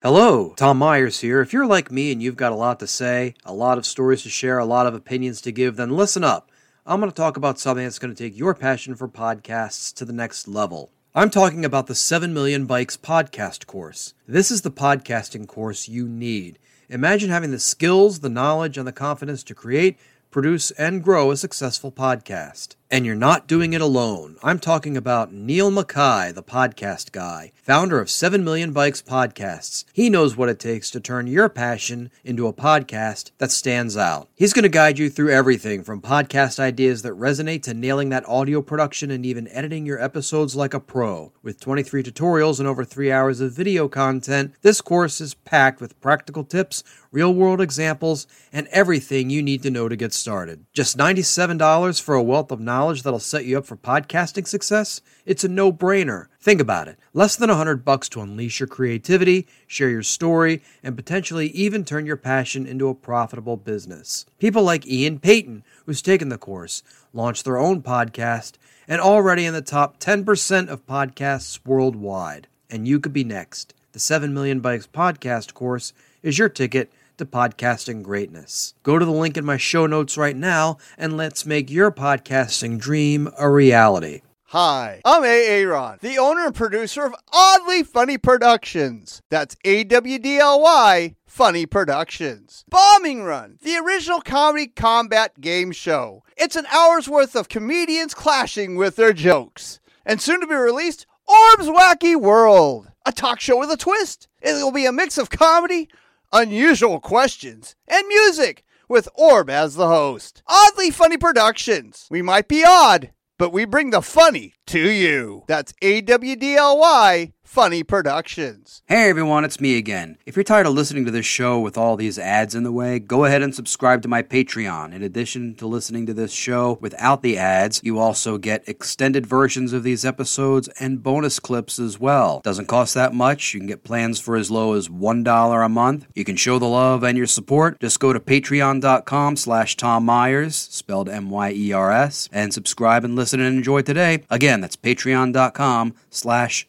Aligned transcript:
Hello, 0.00 0.54
Tom 0.56 0.78
Myers 0.78 1.22
here. 1.22 1.40
If 1.40 1.52
you're 1.52 1.66
like 1.66 1.90
me 1.90 2.12
and 2.12 2.22
you've 2.22 2.36
got 2.36 2.52
a 2.52 2.54
lot 2.54 2.78
to 2.78 2.86
say, 2.86 3.34
a 3.44 3.52
lot 3.52 3.78
of 3.78 3.84
stories 3.84 4.22
to 4.22 4.28
share, 4.28 4.56
a 4.56 4.64
lot 4.64 4.86
of 4.86 4.94
opinions 4.94 5.40
to 5.40 5.50
give, 5.50 5.74
then 5.74 5.90
listen 5.90 6.22
up. 6.22 6.52
I'm 6.86 7.00
going 7.00 7.10
to 7.10 7.16
talk 7.16 7.36
about 7.36 7.58
something 7.58 7.82
that's 7.82 7.98
going 7.98 8.14
to 8.14 8.22
take 8.22 8.38
your 8.38 8.54
passion 8.54 8.94
for 8.94 9.08
podcasts 9.08 9.92
to 9.94 10.04
the 10.04 10.12
next 10.12 10.46
level. 10.46 10.92
I'm 11.16 11.30
talking 11.30 11.64
about 11.64 11.88
the 11.88 11.96
7 11.96 12.32
Million 12.32 12.64
Bikes 12.64 12.96
podcast 12.96 13.66
course. 13.66 14.14
This 14.24 14.52
is 14.52 14.62
the 14.62 14.70
podcasting 14.70 15.48
course 15.48 15.88
you 15.88 16.06
need. 16.06 16.60
Imagine 16.88 17.30
having 17.30 17.50
the 17.50 17.58
skills, 17.58 18.20
the 18.20 18.28
knowledge, 18.28 18.78
and 18.78 18.86
the 18.86 18.92
confidence 18.92 19.42
to 19.42 19.52
create, 19.52 19.98
produce, 20.30 20.70
and 20.70 21.02
grow 21.02 21.32
a 21.32 21.36
successful 21.36 21.90
podcast. 21.90 22.76
And 22.90 23.04
you're 23.04 23.14
not 23.14 23.46
doing 23.46 23.74
it 23.74 23.82
alone. 23.82 24.38
I'm 24.42 24.58
talking 24.58 24.96
about 24.96 25.30
Neil 25.30 25.70
Mackay, 25.70 26.32
the 26.32 26.42
podcast 26.42 27.12
guy, 27.12 27.52
founder 27.54 28.00
of 28.00 28.08
7 28.08 28.42
Million 28.42 28.72
Bikes 28.72 29.02
Podcasts. 29.02 29.84
He 29.92 30.08
knows 30.08 30.38
what 30.38 30.48
it 30.48 30.58
takes 30.58 30.90
to 30.92 31.00
turn 31.00 31.26
your 31.26 31.50
passion 31.50 32.10
into 32.24 32.46
a 32.46 32.52
podcast 32.54 33.32
that 33.36 33.50
stands 33.50 33.94
out. 33.94 34.30
He's 34.34 34.54
going 34.54 34.62
to 34.62 34.70
guide 34.70 34.98
you 34.98 35.10
through 35.10 35.32
everything 35.32 35.84
from 35.84 36.00
podcast 36.00 36.58
ideas 36.58 37.02
that 37.02 37.12
resonate 37.12 37.62
to 37.64 37.74
nailing 37.74 38.08
that 38.08 38.26
audio 38.26 38.62
production 38.62 39.10
and 39.10 39.26
even 39.26 39.48
editing 39.48 39.84
your 39.84 40.02
episodes 40.02 40.56
like 40.56 40.72
a 40.72 40.80
pro. 40.80 41.30
With 41.42 41.60
23 41.60 42.02
tutorials 42.02 42.58
and 42.58 42.66
over 42.66 42.86
three 42.86 43.12
hours 43.12 43.42
of 43.42 43.52
video 43.52 43.88
content, 43.88 44.54
this 44.62 44.80
course 44.80 45.20
is 45.20 45.34
packed 45.34 45.82
with 45.82 46.00
practical 46.00 46.42
tips, 46.42 46.82
real 47.12 47.34
world 47.34 47.60
examples, 47.60 48.26
and 48.50 48.66
everything 48.68 49.28
you 49.28 49.42
need 49.42 49.62
to 49.62 49.70
know 49.70 49.90
to 49.90 49.96
get 49.96 50.14
started. 50.14 50.64
Just 50.72 50.96
$97 50.96 52.00
for 52.00 52.14
a 52.14 52.22
wealth 52.22 52.50
of 52.50 52.60
knowledge 52.60 52.77
knowledge 52.78 53.02
that'll 53.02 53.18
set 53.18 53.44
you 53.44 53.58
up 53.58 53.66
for 53.66 53.76
podcasting 53.76 54.46
success, 54.46 55.00
it's 55.26 55.42
a 55.42 55.48
no-brainer. 55.48 56.28
Think 56.40 56.60
about 56.60 56.86
it. 56.86 56.96
Less 57.12 57.34
than 57.34 57.48
100 57.48 57.84
bucks 57.84 58.08
to 58.10 58.20
unleash 58.20 58.60
your 58.60 58.68
creativity, 58.68 59.48
share 59.66 59.90
your 59.90 60.04
story, 60.04 60.62
and 60.80 60.94
potentially 60.94 61.48
even 61.48 61.84
turn 61.84 62.06
your 62.06 62.16
passion 62.16 62.66
into 62.66 62.88
a 62.88 62.94
profitable 62.94 63.56
business. 63.56 64.26
People 64.38 64.62
like 64.62 64.86
Ian 64.86 65.18
Payton, 65.18 65.64
who's 65.86 66.00
taken 66.00 66.28
the 66.28 66.38
course, 66.38 66.84
launched 67.12 67.44
their 67.44 67.58
own 67.58 67.82
podcast, 67.82 68.52
and 68.86 69.00
already 69.00 69.44
in 69.44 69.54
the 69.54 69.60
top 69.60 69.98
10% 69.98 70.68
of 70.68 70.86
podcasts 70.86 71.58
worldwide. 71.66 72.46
And 72.70 72.86
you 72.86 73.00
could 73.00 73.12
be 73.12 73.24
next. 73.24 73.74
The 73.90 73.98
7 73.98 74.32
Million 74.32 74.60
Bikes 74.60 74.86
podcast 74.86 75.52
course 75.52 75.92
is 76.22 76.38
your 76.38 76.48
ticket 76.48 76.92
to 77.18 77.26
podcasting 77.26 78.02
greatness. 78.02 78.74
Go 78.82 78.98
to 78.98 79.04
the 79.04 79.10
link 79.10 79.36
in 79.36 79.44
my 79.44 79.56
show 79.56 79.86
notes 79.86 80.16
right 80.16 80.36
now 80.36 80.78
and 80.96 81.16
let's 81.16 81.46
make 81.46 81.70
your 81.70 81.90
podcasting 81.90 82.78
dream 82.78 83.28
a 83.38 83.50
reality. 83.50 84.22
Hi, 84.52 85.02
I'm 85.04 85.24
A. 85.24 85.46
Aaron, 85.46 85.98
the 86.00 86.16
owner 86.16 86.46
and 86.46 86.54
producer 86.54 87.04
of 87.04 87.14
Awdly 87.34 87.82
Funny 87.82 88.16
Productions. 88.16 89.20
That's 89.28 89.56
A 89.62 89.84
W 89.84 90.18
D 90.18 90.38
L 90.38 90.62
Y 90.62 91.16
Funny 91.26 91.66
Productions. 91.66 92.64
Bombing 92.70 93.24
Run, 93.24 93.58
the 93.62 93.76
original 93.76 94.22
comedy 94.22 94.68
combat 94.68 95.38
game 95.38 95.70
show. 95.70 96.22
It's 96.34 96.56
an 96.56 96.64
hour's 96.72 97.10
worth 97.10 97.36
of 97.36 97.50
comedians 97.50 98.14
clashing 98.14 98.76
with 98.76 98.96
their 98.96 99.12
jokes. 99.12 99.80
And 100.06 100.18
soon 100.18 100.40
to 100.40 100.46
be 100.46 100.54
released, 100.54 101.06
Orb's 101.26 101.68
Wacky 101.68 102.18
World, 102.18 102.88
a 103.04 103.12
talk 103.12 103.40
show 103.40 103.58
with 103.58 103.70
a 103.70 103.76
twist. 103.76 104.28
It 104.40 104.54
will 104.54 104.72
be 104.72 104.86
a 104.86 104.92
mix 104.92 105.18
of 105.18 105.28
comedy, 105.28 105.90
unusual 106.32 107.00
questions, 107.00 107.74
and 107.86 108.06
music 108.06 108.64
with 108.88 109.08
Orb 109.14 109.50
as 109.50 109.74
the 109.74 109.88
host. 109.88 110.42
Awdly 110.48 110.90
Funny 110.90 111.16
Productions. 111.16 112.06
We 112.10 112.22
might 112.22 112.48
be 112.48 112.64
odd, 112.66 113.10
but 113.38 113.52
we 113.52 113.64
bring 113.64 113.90
the 113.90 114.02
funny 114.02 114.54
to 114.68 114.90
you. 114.90 115.44
That's 115.46 115.74
A 115.82 116.00
W 116.00 116.36
D 116.36 116.56
L 116.56 116.78
Y 116.78 117.32
Funny 117.48 117.82
Productions. 117.82 118.82
Hey 118.88 119.08
everyone, 119.08 119.42
it's 119.42 119.58
me 119.58 119.78
again. 119.78 120.18
If 120.26 120.36
you're 120.36 120.44
tired 120.44 120.66
of 120.66 120.74
listening 120.74 121.06
to 121.06 121.10
this 121.10 121.24
show 121.24 121.58
with 121.58 121.78
all 121.78 121.96
these 121.96 122.18
ads 122.18 122.54
in 122.54 122.62
the 122.62 122.70
way, 122.70 122.98
go 122.98 123.24
ahead 123.24 123.40
and 123.40 123.54
subscribe 123.54 124.02
to 124.02 124.08
my 124.08 124.22
Patreon. 124.22 124.92
In 124.92 125.02
addition 125.02 125.54
to 125.54 125.66
listening 125.66 126.04
to 126.06 126.12
this 126.12 126.30
show 126.30 126.76
without 126.82 127.22
the 127.22 127.38
ads, 127.38 127.80
you 127.82 127.98
also 127.98 128.36
get 128.36 128.68
extended 128.68 129.26
versions 129.26 129.72
of 129.72 129.82
these 129.82 130.04
episodes 130.04 130.68
and 130.78 131.02
bonus 131.02 131.40
clips 131.40 131.78
as 131.78 131.98
well. 131.98 132.42
Doesn't 132.44 132.66
cost 132.66 132.92
that 132.94 133.14
much. 133.14 133.54
You 133.54 133.60
can 133.60 133.66
get 133.66 133.82
plans 133.82 134.20
for 134.20 134.36
as 134.36 134.50
low 134.50 134.74
as 134.74 134.90
$1 134.90 135.64
a 135.64 135.68
month. 135.70 136.06
You 136.14 136.26
can 136.26 136.36
show 136.36 136.58
the 136.58 136.66
love 136.66 137.02
and 137.02 137.16
your 137.16 137.26
support. 137.26 137.80
Just 137.80 137.98
go 137.98 138.12
to 138.12 138.20
patreon.com 138.20 139.36
slash 139.36 139.74
Tom 139.74 140.04
Myers, 140.04 140.54
spelled 140.54 141.08
M-Y-E-R-S, 141.08 142.28
and 142.30 142.52
subscribe 142.52 143.06
and 143.06 143.16
listen 143.16 143.40
and 143.40 143.56
enjoy 143.56 143.80
today. 143.80 144.22
Again, 144.28 144.60
that's 144.60 144.76
patreon.com 144.76 145.94
slash 146.10 146.68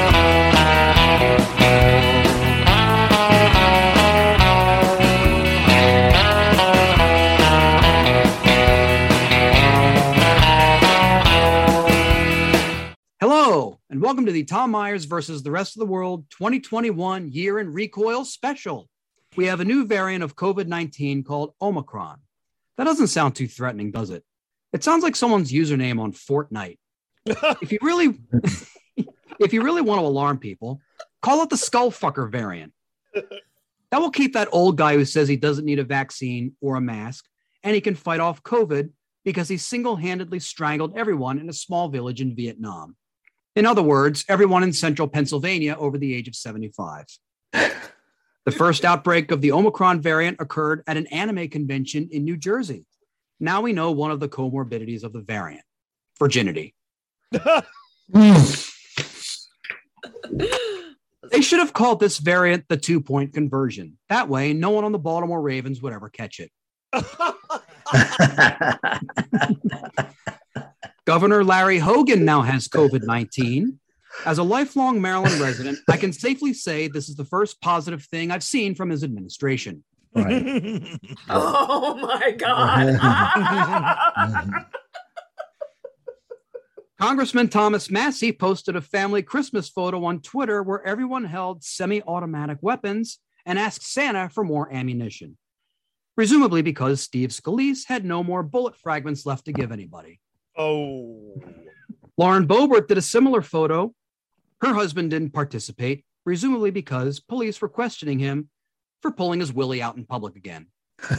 Welcome 14.01 14.25
to 14.25 14.31
the 14.31 14.43
Tom 14.43 14.71
Myers 14.71 15.05
versus 15.05 15.43
the 15.43 15.51
rest 15.51 15.75
of 15.75 15.79
the 15.79 15.85
world 15.85 16.25
2021 16.31 17.31
year 17.31 17.59
in 17.59 17.71
recoil 17.71 18.25
special. 18.25 18.89
We 19.35 19.45
have 19.45 19.59
a 19.59 19.65
new 19.65 19.85
variant 19.85 20.23
of 20.23 20.35
COVID 20.35 20.65
19 20.65 21.23
called 21.23 21.53
Omicron. 21.61 22.19
That 22.77 22.85
doesn't 22.85 23.07
sound 23.07 23.35
too 23.35 23.47
threatening, 23.47 23.91
does 23.91 24.09
it? 24.09 24.23
It 24.73 24.83
sounds 24.83 25.03
like 25.03 25.15
someone's 25.15 25.51
username 25.51 25.99
on 25.99 26.13
Fortnite. 26.13 26.79
if 27.27 27.71
you 27.71 27.77
really 27.83 28.19
if 29.39 29.53
you 29.53 29.61
really 29.61 29.83
want 29.83 30.01
to 30.01 30.07
alarm 30.07 30.39
people, 30.39 30.81
call 31.21 31.43
it 31.43 31.51
the 31.51 31.55
skullfucker 31.55 32.31
variant. 32.31 32.73
That 33.13 34.01
will 34.01 34.09
keep 34.09 34.33
that 34.33 34.49
old 34.51 34.77
guy 34.77 34.95
who 34.95 35.05
says 35.05 35.27
he 35.27 35.37
doesn't 35.37 35.65
need 35.65 35.77
a 35.77 35.83
vaccine 35.83 36.55
or 36.59 36.75
a 36.75 36.81
mask 36.81 37.25
and 37.61 37.75
he 37.75 37.81
can 37.81 37.93
fight 37.93 38.19
off 38.19 38.41
COVID 38.41 38.89
because 39.23 39.47
he 39.47 39.57
single-handedly 39.57 40.39
strangled 40.39 40.97
everyone 40.97 41.37
in 41.37 41.49
a 41.49 41.53
small 41.53 41.87
village 41.89 42.19
in 42.19 42.35
Vietnam. 42.35 42.95
In 43.55 43.65
other 43.65 43.81
words, 43.81 44.23
everyone 44.29 44.63
in 44.63 44.71
central 44.71 45.07
Pennsylvania 45.07 45.75
over 45.77 45.97
the 45.97 46.13
age 46.13 46.27
of 46.27 46.35
75. 46.35 47.05
the 47.51 48.51
first 48.51 48.85
outbreak 48.85 49.31
of 49.31 49.41
the 49.41 49.51
Omicron 49.51 50.01
variant 50.01 50.37
occurred 50.39 50.83
at 50.87 50.97
an 50.97 51.07
anime 51.07 51.49
convention 51.49 52.09
in 52.11 52.23
New 52.23 52.37
Jersey. 52.37 52.85
Now 53.39 53.61
we 53.61 53.73
know 53.73 53.91
one 53.91 54.11
of 54.11 54.19
the 54.19 54.29
comorbidities 54.29 55.03
of 55.03 55.13
the 55.13 55.21
variant 55.21 55.63
virginity. 56.17 56.75
they 57.31 57.41
should 61.41 61.59
have 61.59 61.73
called 61.73 61.99
this 61.99 62.19
variant 62.19 62.65
the 62.69 62.77
two 62.77 63.01
point 63.01 63.33
conversion. 63.33 63.97
That 64.09 64.29
way, 64.29 64.53
no 64.53 64.69
one 64.69 64.85
on 64.85 64.91
the 64.91 64.99
Baltimore 64.99 65.41
Ravens 65.41 65.81
would 65.81 65.93
ever 65.93 66.09
catch 66.09 66.39
it. 66.39 66.51
Governor 71.05 71.43
Larry 71.43 71.79
Hogan 71.79 72.25
now 72.25 72.41
has 72.41 72.67
COVID 72.67 73.03
19. 73.03 73.79
As 74.25 74.37
a 74.37 74.43
lifelong 74.43 75.01
Maryland 75.01 75.39
resident, 75.39 75.79
I 75.89 75.97
can 75.97 76.13
safely 76.13 76.53
say 76.53 76.87
this 76.87 77.09
is 77.09 77.15
the 77.15 77.25
first 77.25 77.61
positive 77.61 78.03
thing 78.03 78.29
I've 78.29 78.43
seen 78.43 78.75
from 78.75 78.89
his 78.89 79.03
administration. 79.03 79.83
Right. 80.13 80.99
oh 81.29 81.95
my 81.95 82.31
God. 82.31 82.99
Congressman 86.99 87.47
Thomas 87.47 87.89
Massie 87.89 88.31
posted 88.31 88.75
a 88.75 88.81
family 88.81 89.23
Christmas 89.23 89.69
photo 89.69 90.03
on 90.05 90.19
Twitter 90.19 90.61
where 90.61 90.85
everyone 90.85 91.23
held 91.23 91.63
semi 91.63 92.03
automatic 92.03 92.59
weapons 92.61 93.17
and 93.45 93.57
asked 93.57 93.83
Santa 93.83 94.29
for 94.29 94.43
more 94.43 94.71
ammunition, 94.71 95.35
presumably 96.15 96.61
because 96.61 97.01
Steve 97.01 97.29
Scalise 97.29 97.87
had 97.87 98.05
no 98.05 98.23
more 98.23 98.43
bullet 98.43 98.75
fragments 98.75 99.25
left 99.25 99.45
to 99.45 99.53
give 99.53 99.71
anybody. 99.71 100.19
Oh. 100.61 101.41
Lauren 102.17 102.47
Boebert 102.47 102.87
did 102.87 102.97
a 102.97 103.01
similar 103.01 103.41
photo. 103.41 103.93
Her 104.61 104.73
husband 104.75 105.09
didn't 105.09 105.31
participate, 105.31 106.05
presumably 106.23 106.69
because 106.69 107.19
police 107.19 107.59
were 107.59 107.69
questioning 107.69 108.19
him 108.19 108.49
for 109.01 109.09
pulling 109.11 109.39
his 109.39 109.51
willy 109.51 109.81
out 109.81 109.97
in 109.97 110.05
public 110.05 110.35
again. 110.35 110.67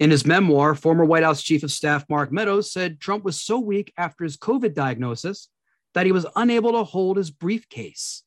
in 0.00 0.10
his 0.10 0.26
memoir, 0.26 0.74
former 0.74 1.06
White 1.06 1.22
House 1.22 1.42
Chief 1.42 1.62
of 1.62 1.72
Staff 1.72 2.04
Mark 2.10 2.30
Meadows 2.30 2.70
said 2.70 3.00
Trump 3.00 3.24
was 3.24 3.40
so 3.40 3.58
weak 3.58 3.90
after 3.96 4.24
his 4.24 4.36
COVID 4.36 4.74
diagnosis 4.74 5.48
that 5.94 6.04
he 6.04 6.12
was 6.12 6.26
unable 6.36 6.72
to 6.72 6.84
hold 6.84 7.16
his 7.16 7.30
briefcase. 7.30 8.22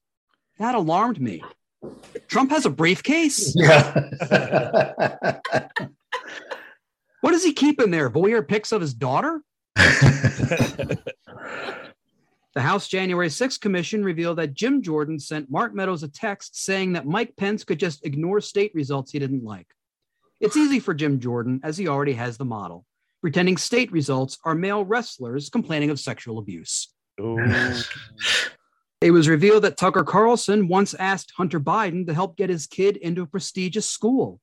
That 0.57 0.73
alarmed 0.73 1.21
me. 1.21 1.43
Trump 2.27 2.49
has 2.49 2.65
a 2.65 2.71
briefcase? 2.71 3.55
Yeah. 3.55 3.93
What 7.21 7.31
does 7.31 7.43
he 7.43 7.53
keep 7.53 7.79
in 7.79 7.91
there? 7.91 8.09
Voyeur 8.09 8.45
pics 8.47 8.71
of 8.71 8.81
his 8.81 8.95
daughter? 8.95 9.43
The 12.53 12.61
House 12.61 12.89
January 12.89 13.29
6 13.29 13.57
commission 13.59 14.03
revealed 14.03 14.37
that 14.37 14.53
Jim 14.53 14.81
Jordan 14.81 15.17
sent 15.19 15.49
Mark 15.49 15.73
Meadows 15.73 16.03
a 16.03 16.09
text 16.09 16.61
saying 16.61 16.93
that 16.93 17.05
Mike 17.05 17.37
Pence 17.37 17.63
could 17.63 17.79
just 17.79 18.05
ignore 18.05 18.41
state 18.41 18.73
results 18.75 19.11
he 19.11 19.19
didn't 19.19 19.45
like. 19.45 19.67
It's 20.41 20.57
easy 20.57 20.81
for 20.81 20.93
Jim 20.93 21.21
Jordan, 21.21 21.61
as 21.63 21.77
he 21.77 21.87
already 21.87 22.13
has 22.13 22.37
the 22.37 22.43
model, 22.43 22.85
pretending 23.21 23.55
state 23.55 23.89
results 23.91 24.37
are 24.43 24.53
male 24.53 24.83
wrestlers 24.83 25.49
complaining 25.49 25.91
of 25.91 25.99
sexual 25.99 26.39
abuse. 26.39 26.89
It 28.99 29.11
was 29.11 29.29
revealed 29.29 29.63
that 29.63 29.77
Tucker 29.77 30.03
Carlson 30.03 30.67
once 30.67 30.93
asked 30.95 31.31
Hunter 31.37 31.59
Biden 31.59 32.05
to 32.07 32.13
help 32.13 32.35
get 32.35 32.49
his 32.49 32.67
kid 32.67 32.97
into 32.97 33.21
a 33.21 33.27
prestigious 33.27 33.87
school. 33.87 34.41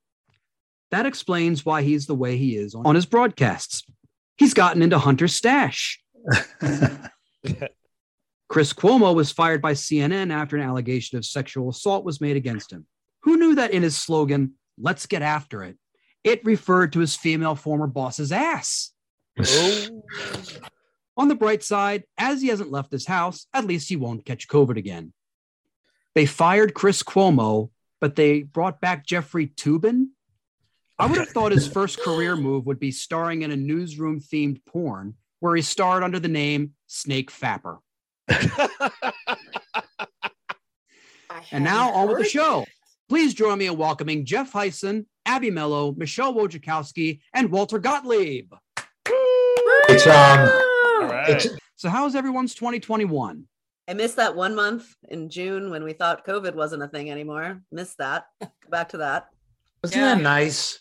That 0.89 1.05
explains 1.05 1.63
why 1.63 1.83
he's 1.83 2.07
the 2.07 2.15
way 2.15 2.37
he 2.37 2.57
is 2.57 2.73
on 2.73 2.95
his 2.95 3.05
broadcasts. 3.05 3.83
He's 4.39 4.53
gotten 4.53 4.81
into 4.81 4.97
Hunter's 4.97 5.35
stash. 5.35 6.01
Chris 8.47 8.73
Cuomo 8.73 9.13
was 9.13 9.33
fired 9.33 9.61
by 9.61 9.73
CNN 9.73 10.31
after 10.31 10.55
an 10.55 10.63
allegation 10.63 11.17
of 11.17 11.25
sexual 11.25 11.69
assault 11.69 12.05
was 12.05 12.21
made 12.21 12.37
against 12.37 12.71
him. 12.71 12.87
Who 13.23 13.35
knew 13.37 13.55
that 13.55 13.71
in 13.71 13.83
his 13.83 13.97
slogan, 13.97 14.53
let's 14.79 15.05
get 15.05 15.21
after 15.21 15.63
it, 15.63 15.77
it 16.23 16.43
referred 16.45 16.93
to 16.93 16.99
his 16.99 17.17
female 17.17 17.53
former 17.53 17.85
boss's 17.85 18.31
ass? 18.31 18.93
Oh. 19.39 20.03
On 21.17 21.27
the 21.27 21.35
bright 21.35 21.61
side, 21.61 22.05
as 22.17 22.41
he 22.41 22.47
hasn't 22.47 22.71
left 22.71 22.93
his 22.93 23.05
house, 23.05 23.45
at 23.53 23.65
least 23.65 23.89
he 23.89 23.97
won't 23.97 24.25
catch 24.25 24.47
COVID 24.47 24.77
again. 24.77 25.11
They 26.15 26.25
fired 26.25 26.73
Chris 26.73 27.03
Cuomo, 27.03 27.71
but 27.99 28.15
they 28.15 28.43
brought 28.43 28.79
back 28.79 29.05
Jeffrey 29.05 29.47
Toobin. 29.47 30.07
I 30.99 31.05
would 31.05 31.17
have 31.17 31.29
thought 31.29 31.53
his 31.53 31.65
first 31.67 31.99
career 32.01 32.35
move 32.35 32.65
would 32.65 32.79
be 32.79 32.91
starring 32.91 33.43
in 33.43 33.51
a 33.51 33.55
newsroom 33.55 34.19
themed 34.19 34.59
porn 34.65 35.13
where 35.39 35.55
he 35.55 35.61
starred 35.61 36.03
under 36.03 36.19
the 36.19 36.27
name 36.27 36.73
Snake 36.87 37.31
Fapper. 37.31 37.77
and 41.51 41.63
now 41.63 41.91
on 41.91 42.09
with 42.09 42.17
the 42.17 42.25
show. 42.25 42.65
Please 43.07 43.33
join 43.33 43.57
me 43.57 43.67
in 43.67 43.77
welcoming 43.77 44.25
Jeff 44.25 44.51
Heisen, 44.51 45.05
Abby 45.25 45.49
Mello, 45.49 45.93
Michelle 45.93 46.33
Wojciechowski, 46.33 47.21
and 47.33 47.49
Walter 47.49 47.79
Gottlieb. 47.79 48.53
It's 49.87 50.05
um, 50.05 51.09
right. 51.09 51.47
So, 51.77 51.89
how's 51.89 52.13
everyone's 52.13 52.53
2021? 52.55 53.45
I 53.87 53.93
missed 53.93 54.17
that 54.17 54.35
one 54.35 54.53
month 54.53 54.93
in 55.07 55.29
June 55.29 55.71
when 55.71 55.83
we 55.83 55.93
thought 55.93 56.27
COVID 56.27 56.53
wasn't 56.53 56.83
a 56.83 56.87
thing 56.87 57.09
anymore. 57.09 57.61
Missed 57.71 57.97
that. 57.97 58.25
Go 58.41 58.49
back 58.69 58.89
to 58.89 58.97
that. 58.97 59.29
wasn't 59.81 60.01
Yeah. 60.01 60.15
that 60.15 60.21
nice? 60.21 60.79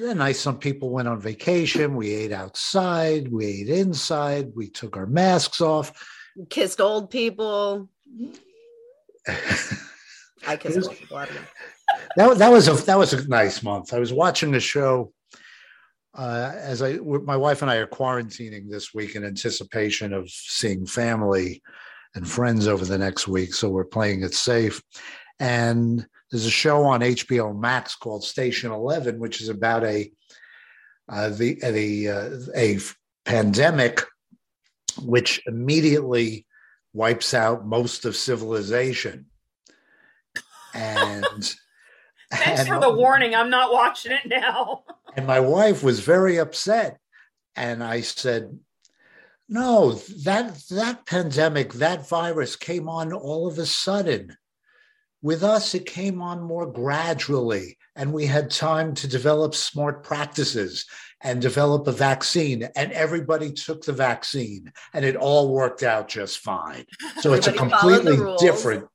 That 0.00 0.16
nice? 0.16 0.40
Some 0.40 0.58
people 0.58 0.90
went 0.90 1.08
on 1.08 1.20
vacation. 1.20 1.96
We 1.96 2.12
ate 2.12 2.32
outside. 2.32 3.30
We 3.30 3.46
ate 3.46 3.68
inside. 3.68 4.52
We 4.54 4.68
took 4.68 4.96
our 4.96 5.06
masks 5.06 5.60
off. 5.60 5.92
Kissed 6.50 6.80
old 6.80 7.10
people. 7.10 7.88
I 10.46 10.56
kissed 10.56 10.76
Yes. 10.76 10.86
old 10.88 10.96
people. 10.96 11.16
I 11.16 11.28
that, 12.16 12.38
that 12.38 12.50
was 12.50 12.68
a 12.68 12.74
that 12.84 12.98
was 12.98 13.12
a 13.12 13.26
nice 13.28 13.62
month. 13.62 13.92
I 13.92 13.98
was 13.98 14.12
watching 14.12 14.50
the 14.50 14.60
show 14.60 15.12
uh, 16.14 16.52
as 16.56 16.82
I 16.82 16.94
my 16.96 17.36
wife 17.36 17.62
and 17.62 17.70
I 17.70 17.76
are 17.76 17.86
quarantining 17.86 18.70
this 18.70 18.94
week 18.94 19.14
in 19.16 19.24
anticipation 19.24 20.12
of 20.12 20.30
seeing 20.30 20.86
family 20.86 21.62
and 22.14 22.28
friends 22.28 22.66
over 22.68 22.84
the 22.84 22.98
next 22.98 23.26
week. 23.26 23.54
So 23.54 23.68
we're 23.68 23.84
playing 23.84 24.22
it 24.22 24.34
safe. 24.34 24.82
And 25.40 26.06
there's 26.34 26.46
a 26.46 26.50
show 26.50 26.82
on 26.82 27.00
HBO 27.00 27.56
Max 27.56 27.94
called 27.94 28.24
Station 28.24 28.72
Eleven, 28.72 29.20
which 29.20 29.40
is 29.40 29.48
about 29.48 29.84
a 29.84 30.10
uh, 31.08 31.28
the 31.28 31.54
the 31.60 32.08
uh, 32.08 32.30
a 32.56 32.78
pandemic 33.24 34.02
which 35.00 35.40
immediately 35.46 36.44
wipes 36.92 37.34
out 37.34 37.64
most 37.64 38.04
of 38.04 38.16
civilization. 38.16 39.26
And 40.74 41.34
Thanks 42.32 42.62
and- 42.62 42.68
for 42.68 42.80
the 42.80 42.92
warning. 42.92 43.36
I'm 43.36 43.50
not 43.50 43.72
watching 43.72 44.10
it 44.10 44.26
now. 44.26 44.82
and 45.16 45.28
my 45.28 45.38
wife 45.38 45.84
was 45.84 46.00
very 46.00 46.38
upset. 46.38 46.98
And 47.54 47.84
I 47.84 48.00
said, 48.00 48.58
no, 49.48 49.92
that 50.24 50.60
that 50.70 51.06
pandemic, 51.06 51.74
that 51.74 52.08
virus 52.08 52.56
came 52.56 52.88
on 52.88 53.12
all 53.12 53.46
of 53.46 53.56
a 53.56 53.66
sudden. 53.66 54.36
With 55.24 55.42
us, 55.42 55.74
it 55.74 55.86
came 55.86 56.20
on 56.20 56.42
more 56.42 56.66
gradually, 56.66 57.78
and 57.96 58.12
we 58.12 58.26
had 58.26 58.50
time 58.50 58.92
to 58.96 59.08
develop 59.08 59.54
smart 59.54 60.04
practices 60.04 60.84
and 61.22 61.40
develop 61.40 61.86
a 61.86 61.92
vaccine. 61.92 62.68
And 62.76 62.92
everybody 62.92 63.50
took 63.50 63.86
the 63.86 63.94
vaccine, 63.94 64.70
and 64.92 65.02
it 65.02 65.16
all 65.16 65.50
worked 65.50 65.82
out 65.82 66.08
just 66.08 66.40
fine. 66.40 66.84
So 67.22 67.32
it's 67.32 67.46
a 67.46 67.54
Everybody 67.54 67.70
followed 67.70 67.92
the 67.92 68.00
completely 68.02 68.36
different 68.46 68.86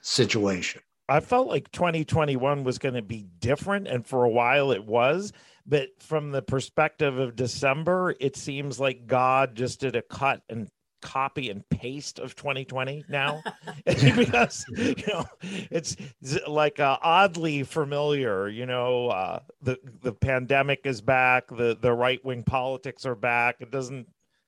situation. 0.00 0.80
I 1.10 1.20
felt 1.20 1.48
like 1.48 1.70
2021 1.72 2.64
was 2.64 2.78
going 2.78 2.94
to 2.94 3.02
be 3.02 3.26
different, 3.38 3.86
and 3.86 4.06
for 4.06 4.24
a 4.24 4.30
while 4.30 4.72
it 4.72 4.86
was. 4.86 5.30
But 5.66 5.88
from 5.98 6.30
the 6.30 6.40
perspective 6.40 7.18
of 7.18 7.36
December, 7.36 8.14
it 8.18 8.34
seems 8.34 8.80
like 8.80 9.06
God 9.06 9.56
just 9.56 9.78
did 9.80 9.94
a 9.94 10.00
cut 10.00 10.40
and 10.48 10.70
copy 11.00 11.50
and 11.50 11.68
paste 11.68 12.18
of 12.18 12.36
2020 12.36 13.04
now 13.08 13.42
because 13.84 14.64
you 14.76 14.94
know 15.08 15.24
it's 15.70 15.96
z- 16.24 16.40
like 16.46 16.80
uh, 16.80 16.98
oddly 17.02 17.62
familiar 17.62 18.48
you 18.48 18.66
know 18.66 19.08
uh 19.08 19.40
the 19.62 19.78
the 20.02 20.12
pandemic 20.12 20.80
is 20.84 21.00
back 21.00 21.46
the 21.48 21.76
the 21.80 21.92
right 21.92 22.24
wing 22.24 22.42
politics 22.42 23.04
are 23.06 23.14
back 23.14 23.56
it 23.60 23.70
doesn't 23.70 24.06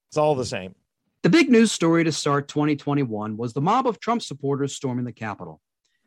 it's 0.08 0.16
all 0.16 0.34
the 0.34 0.44
same 0.44 0.74
The 1.22 1.30
big 1.30 1.50
news 1.50 1.72
story 1.72 2.04
to 2.04 2.12
start 2.12 2.48
2021 2.48 3.36
was 3.36 3.52
the 3.52 3.60
mob 3.60 3.86
of 3.86 4.00
Trump 4.00 4.22
supporters 4.22 4.74
storming 4.74 5.04
the 5.04 5.12
Capitol. 5.12 5.60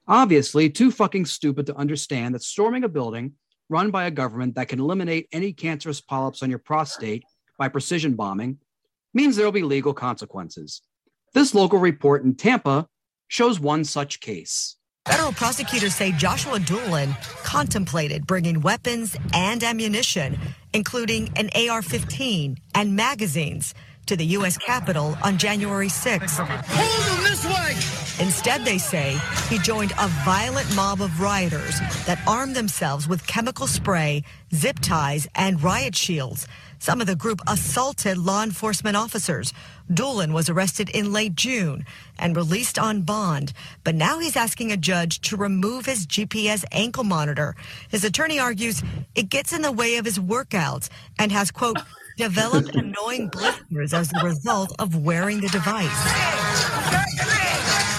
Obviously, 0.07 0.69
too 0.69 0.91
fucking 0.91 1.25
stupid 1.25 1.65
to 1.67 1.75
understand 1.75 2.35
that 2.35 2.43
storming 2.43 2.83
a 2.83 2.89
building 2.89 3.33
run 3.69 3.91
by 3.91 4.05
a 4.05 4.11
government 4.11 4.55
that 4.55 4.67
can 4.67 4.79
eliminate 4.79 5.27
any 5.31 5.53
cancerous 5.53 6.01
polyps 6.01 6.43
on 6.43 6.49
your 6.49 6.59
prostate 6.59 7.23
by 7.57 7.67
precision 7.67 8.13
bombing 8.13 8.59
means 9.15 9.35
there 9.35 9.45
will 9.45 9.51
be 9.51 9.63
legal 9.63 9.93
consequences. 9.93 10.81
This 11.33 11.55
local 11.55 11.79
report 11.79 12.23
in 12.23 12.35
Tampa 12.35 12.87
shows 13.27 13.59
one 13.59 13.83
such 13.83 14.19
case. 14.19 14.75
Federal 15.07 15.31
prosecutors 15.33 15.95
say 15.95 16.11
Joshua 16.11 16.59
Doolin 16.59 17.15
contemplated 17.43 18.25
bringing 18.25 18.61
weapons 18.61 19.15
and 19.33 19.63
ammunition, 19.63 20.37
including 20.73 21.31
an 21.35 21.49
AR 21.55 21.81
15 21.81 22.57
and 22.73 22.95
magazines, 22.95 23.73
to 24.07 24.15
the 24.15 24.25
U.S. 24.37 24.57
Capitol 24.57 25.17
on 25.23 25.37
January 25.37 25.89
6. 25.89 26.39
Instead, 28.19 28.63
they 28.63 28.77
say 28.77 29.19
he 29.49 29.59
joined 29.59 29.91
a 29.99 30.07
violent 30.23 30.73
mob 30.73 31.01
of 31.01 31.19
rioters 31.19 31.79
that 32.05 32.21
armed 32.25 32.55
themselves 32.55 33.09
with 33.09 33.27
chemical 33.27 33.67
spray, 33.67 34.23
zip 34.53 34.79
ties, 34.79 35.27
and 35.35 35.61
riot 35.61 35.95
shields. 35.95 36.47
Some 36.79 37.01
of 37.01 37.07
the 37.07 37.15
group 37.15 37.41
assaulted 37.47 38.17
law 38.17 38.43
enforcement 38.43 38.95
officers. 38.95 39.53
Doolin 39.93 40.33
was 40.33 40.49
arrested 40.49 40.89
in 40.89 41.11
late 41.11 41.35
June 41.35 41.85
and 42.17 42.37
released 42.37 42.79
on 42.79 43.01
bond, 43.01 43.51
but 43.83 43.95
now 43.95 44.19
he's 44.19 44.37
asking 44.37 44.71
a 44.71 44.77
judge 44.77 45.19
to 45.21 45.35
remove 45.35 45.85
his 45.85 46.07
GPS 46.07 46.63
ankle 46.71 47.03
monitor. 47.03 47.55
His 47.89 48.03
attorney 48.03 48.39
argues 48.39 48.81
it 49.15 49.29
gets 49.29 49.51
in 49.51 49.61
the 49.61 49.71
way 49.71 49.97
of 49.97 50.05
his 50.05 50.19
workouts 50.19 50.89
and 51.19 51.31
has, 51.31 51.51
quote, 51.51 51.77
developed 52.17 52.73
annoying 52.75 53.27
blisters 53.27 53.93
as 53.93 54.09
a 54.13 54.23
result 54.23 54.71
of 54.79 55.03
wearing 55.03 55.41
the 55.41 55.49
device. 55.49 57.44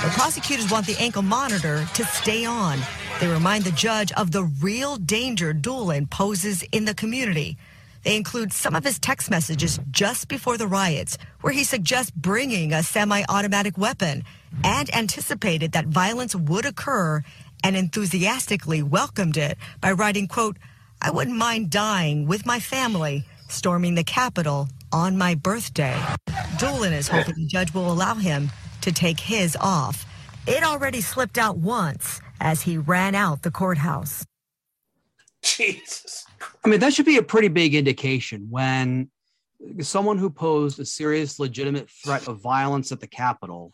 The 0.07 0.13
prosecutors 0.13 0.71
want 0.71 0.87
the 0.87 0.97
ankle 1.01 1.23
monitor 1.23 1.85
to 1.95 2.05
stay 2.05 2.45
on. 2.45 2.79
They 3.19 3.27
remind 3.27 3.65
the 3.65 3.73
judge 3.73 4.13
of 4.13 4.31
the 4.31 4.45
real 4.45 4.99
danger 4.99 5.53
Doolin 5.53 6.07
poses 6.07 6.63
in 6.71 6.85
the 6.85 6.95
community. 6.95 7.59
They 8.05 8.15
include 8.15 8.53
some 8.53 8.77
of 8.77 8.85
his 8.85 9.01
text 9.01 9.31
messages 9.31 9.81
just 9.91 10.29
before 10.29 10.59
the 10.59 10.69
riots, 10.69 11.19
where 11.41 11.53
he 11.53 11.65
suggests 11.65 12.13
bringing 12.13 12.73
a 12.73 12.85
semi 12.85 13.25
automatic 13.29 13.77
weapon 13.77 14.23
and 14.63 14.95
anticipated 14.95 15.73
that 15.73 15.89
violence 15.89 16.37
would 16.37 16.67
occur 16.67 17.25
and 17.65 17.77
enthusiastically 17.77 18.85
welcomed 18.85 19.37
it 19.37 19.59
by 19.81 19.91
writing, 19.91 20.29
quote, 20.29 20.57
I 21.03 21.11
wouldn't 21.11 21.37
mind 21.37 21.71
dying 21.71 22.29
with 22.29 22.47
my 22.47 22.61
family, 22.61 23.25
storming 23.49 23.97
the 23.97 24.05
Capitol 24.05 24.69
on 24.93 25.19
my 25.19 25.35
birthday. 25.35 26.01
Doolin 26.59 26.93
is 26.93 27.09
hoping 27.09 27.35
the 27.35 27.47
judge 27.47 27.75
will 27.75 27.91
allow 27.91 28.15
him 28.15 28.53
to 28.87 28.93
take 28.93 29.21
his 29.21 29.57
off. 29.61 30.07
It 30.47 30.63
already 30.63 31.01
slipped 31.01 31.39
out 31.39 31.59
once 31.59 32.21
as 32.41 32.63
he 32.63 32.79
ran 32.79 33.15
out 33.15 33.43
the 33.43 33.51
courthouse. 33.51 34.25
jesus 35.43 36.25
I 36.65 36.69
mean, 36.69 36.81
that 36.81 36.93
should 36.93 37.07
be 37.07 37.17
a 37.17 37.23
pretty 37.23 37.49
big 37.49 37.75
indication 37.75 38.49
when 38.51 39.11
someone 39.81 40.19
who 40.19 40.31
posed 40.31 40.81
a 40.81 40.85
serious, 40.85 41.39
legitimate 41.39 41.89
threat 41.89 42.27
of 42.29 42.41
violence 42.41 42.93
at 42.93 43.01
the 43.01 43.07
Capitol, 43.07 43.73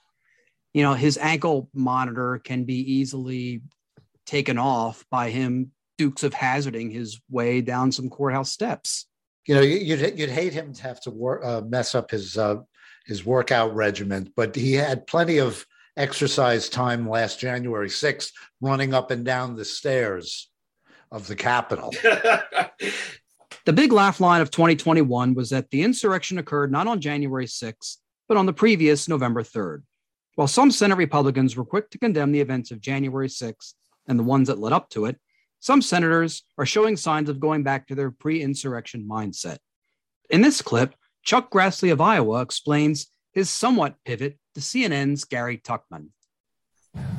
you 0.75 0.83
know, 0.83 0.95
his 0.95 1.19
ankle 1.19 1.69
monitor 1.75 2.41
can 2.45 2.65
be 2.65 2.77
easily 2.95 3.63
taken 4.27 4.59
off 4.59 5.05
by 5.11 5.31
him 5.31 5.73
dukes 5.99 6.23
of 6.23 6.35
hazarding 6.35 6.91
his 6.91 7.21
way 7.31 7.61
down 7.61 7.93
some 7.93 8.09
courthouse 8.09 8.51
steps. 8.51 9.07
you 9.47 9.55
know, 9.55 9.61
you'd 9.61 10.19
you'd 10.19 10.31
hate 10.31 10.53
him 10.53 10.73
to 10.73 10.83
have 10.83 11.01
to 11.01 11.11
wor- 11.11 11.45
uh, 11.45 11.61
mess 11.63 11.95
up 11.95 12.11
his 12.11 12.37
uh, 12.39 12.57
his 13.07 13.25
workout 13.25 13.75
regimen, 13.75 14.33
but 14.37 14.55
he 14.55 14.75
had 14.75 15.07
plenty 15.07 15.39
of 15.39 15.67
exercise 15.97 16.69
time 16.69 17.09
last 17.09 17.39
January 17.39 17.89
6th 17.89 18.31
running 18.61 18.95
up 18.95 19.11
and 19.11 19.25
down 19.25 19.57
the 19.57 19.65
stairs 19.65 20.51
of 21.11 21.27
the 21.27 21.37
Capitol. 21.37 21.93
The 23.65 23.73
big 23.73 23.93
laugh 23.93 24.19
line 24.19 24.41
of 24.41 24.51
2021 24.51 25.35
was 25.35 25.51
that 25.51 25.71
the 25.71 25.83
insurrection 25.83 26.39
occurred 26.39 26.73
not 26.73 26.89
on 26.89 27.01
January 27.01 27.47
6th, 27.47 27.99
but 28.27 28.37
on 28.37 28.47
the 28.47 28.53
previous 28.53 29.09
November 29.09 29.45
3rd. 29.45 29.83
While 30.35 30.49
some 30.49 30.73
Senate 30.73 30.97
Republicans 30.97 31.57
were 31.57 31.65
quick 31.65 31.89
to 31.91 31.99
condemn 31.99 32.33
the 32.33 32.41
events 32.41 32.73
of 32.73 32.81
January 32.81 33.29
6th 33.29 33.75
and 34.09 34.19
the 34.19 34.25
ones 34.25 34.49
that 34.49 34.59
led 34.59 34.73
up 34.73 34.91
to 34.91 35.05
it, 35.05 35.17
some 35.61 35.81
senators 35.81 36.43
are 36.59 36.67
showing 36.67 36.97
signs 36.97 37.29
of 37.29 37.39
going 37.39 37.63
back 37.63 37.87
to 37.87 37.95
their 37.95 38.11
pre 38.11 38.43
insurrection 38.43 39.07
mindset. 39.09 39.59
In 40.29 40.41
this 40.41 40.61
clip, 40.61 40.97
Chuck 41.23 41.51
Grassley 41.51 41.93
of 41.93 42.01
Iowa 42.01 42.43
explains 42.43 43.07
his 43.33 43.49
somewhat 43.49 43.95
pivot 44.05 44.39
to 44.55 44.61
CNN's 44.61 45.25
Gary 45.25 45.57
Tuchman. 45.57 46.09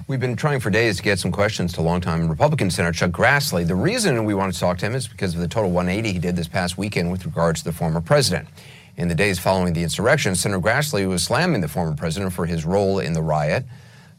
We've 0.07 0.19
been 0.19 0.35
trying 0.35 0.59
for 0.59 0.69
days 0.69 0.97
to 0.97 1.03
get 1.03 1.19
some 1.19 1.31
questions 1.31 1.71
to 1.73 1.81
longtime 1.81 2.27
Republican 2.27 2.69
Senator 2.69 2.91
Chuck 2.91 3.11
Grassley. 3.11 3.65
The 3.65 3.75
reason 3.75 4.25
we 4.25 4.33
wanted 4.33 4.53
to 4.53 4.59
talk 4.59 4.77
to 4.79 4.85
him 4.85 4.93
is 4.93 5.07
because 5.07 5.33
of 5.33 5.39
the 5.39 5.47
total 5.47 5.71
180 5.71 6.11
he 6.11 6.19
did 6.19 6.35
this 6.35 6.49
past 6.49 6.77
weekend 6.77 7.11
with 7.11 7.25
regards 7.25 7.61
to 7.61 7.65
the 7.65 7.71
former 7.71 8.01
president. 8.01 8.49
In 8.97 9.07
the 9.07 9.15
days 9.15 9.39
following 9.39 9.73
the 9.73 9.81
insurrection, 9.81 10.35
Senator 10.35 10.61
Grassley 10.61 11.07
was 11.07 11.23
slamming 11.23 11.61
the 11.61 11.69
former 11.69 11.95
president 11.95 12.33
for 12.33 12.45
his 12.45 12.65
role 12.65 12.99
in 12.99 13.13
the 13.13 13.21
riot. 13.21 13.65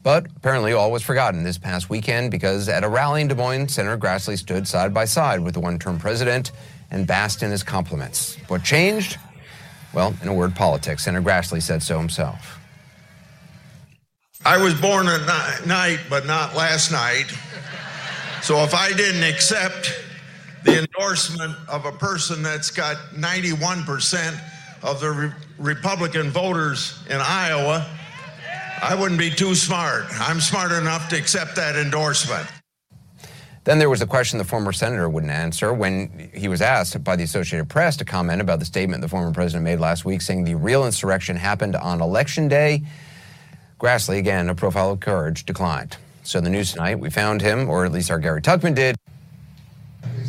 But 0.01 0.25
apparently, 0.35 0.73
all 0.73 0.91
was 0.91 1.03
forgotten 1.03 1.43
this 1.43 1.57
past 1.57 1.89
weekend 1.89 2.31
because 2.31 2.67
at 2.67 2.83
a 2.83 2.89
rally 2.89 3.21
in 3.21 3.27
Des 3.27 3.35
Moines, 3.35 3.69
Senator 3.69 3.97
Grassley 3.97 4.37
stood 4.37 4.67
side 4.67 4.93
by 4.93 5.05
side 5.05 5.39
with 5.39 5.53
the 5.53 5.59
one 5.59 5.79
term 5.79 5.99
president 5.99 6.51
and 6.91 7.07
basked 7.07 7.43
in 7.43 7.51
his 7.51 7.63
compliments. 7.63 8.37
What 8.47 8.63
changed? 8.63 9.17
Well, 9.95 10.13
in 10.21 10.27
a 10.27 10.33
word, 10.33 10.53
politics. 10.55 11.05
Senator 11.05 11.23
Grassley 11.23 11.61
said 11.61 11.81
so 11.81 11.97
himself. 11.97 12.59
I 14.43 14.61
was 14.61 14.79
born 14.79 15.07
at 15.07 15.65
night, 15.65 15.99
but 16.09 16.27
not 16.27 16.53
last 16.53 16.91
night. 16.91 17.33
So 18.41 18.57
if 18.57 18.75
I 18.75 18.91
didn't 18.91 19.23
accept 19.23 19.91
the 20.65 20.79
endorsement 20.79 21.55
of 21.69 21.85
a 21.85 21.93
person 21.93 22.43
that's 22.43 22.69
got 22.69 22.97
91% 23.15 24.39
of 24.83 24.99
the 24.99 25.09
re- 25.09 25.31
Republican 25.57 26.29
voters 26.29 27.01
in 27.09 27.17
Iowa, 27.17 27.87
I 28.83 28.93
wouldn't 28.93 29.19
be 29.19 29.31
too 29.31 29.55
smart. 29.55 30.05
I'm 30.19 30.41
smart 30.41 30.73
enough 30.73 31.07
to 31.09 31.17
accept 31.17 31.55
that 31.55 31.75
endorsement. 31.75 32.45
Then 33.65 33.79
there 33.79 33.89
was 33.89 34.01
a 34.03 34.05
question 34.05 34.37
the 34.37 34.45
former 34.45 34.71
senator 34.71 35.09
wouldn't 35.09 35.31
answer 35.31 35.73
when 35.73 36.29
he 36.33 36.47
was 36.47 36.61
asked 36.61 37.03
by 37.03 37.15
the 37.15 37.23
Associated 37.23 37.67
Press 37.67 37.97
to 37.97 38.05
comment 38.05 38.39
about 38.39 38.59
the 38.59 38.65
statement 38.65 39.01
the 39.01 39.07
former 39.07 39.31
president 39.31 39.63
made 39.63 39.79
last 39.79 40.05
week 40.05 40.21
saying 40.21 40.43
the 40.43 40.53
real 40.53 40.85
insurrection 40.85 41.35
happened 41.35 41.75
on 41.75 41.99
election 41.99 42.47
day. 42.47 42.83
Grassley, 43.79 44.19
again, 44.19 44.49
a 44.49 44.55
profile 44.55 44.91
of 44.91 44.99
courage, 44.99 45.47
declined. 45.47 45.97
So 46.21 46.37
in 46.37 46.43
the 46.43 46.51
news 46.51 46.73
tonight, 46.73 46.99
we 46.99 47.09
found 47.09 47.41
him, 47.41 47.67
or 47.67 47.85
at 47.85 47.91
least 47.91 48.11
our 48.11 48.19
Gary 48.19 48.41
Tuchman 48.41 48.75
did. 48.75 48.97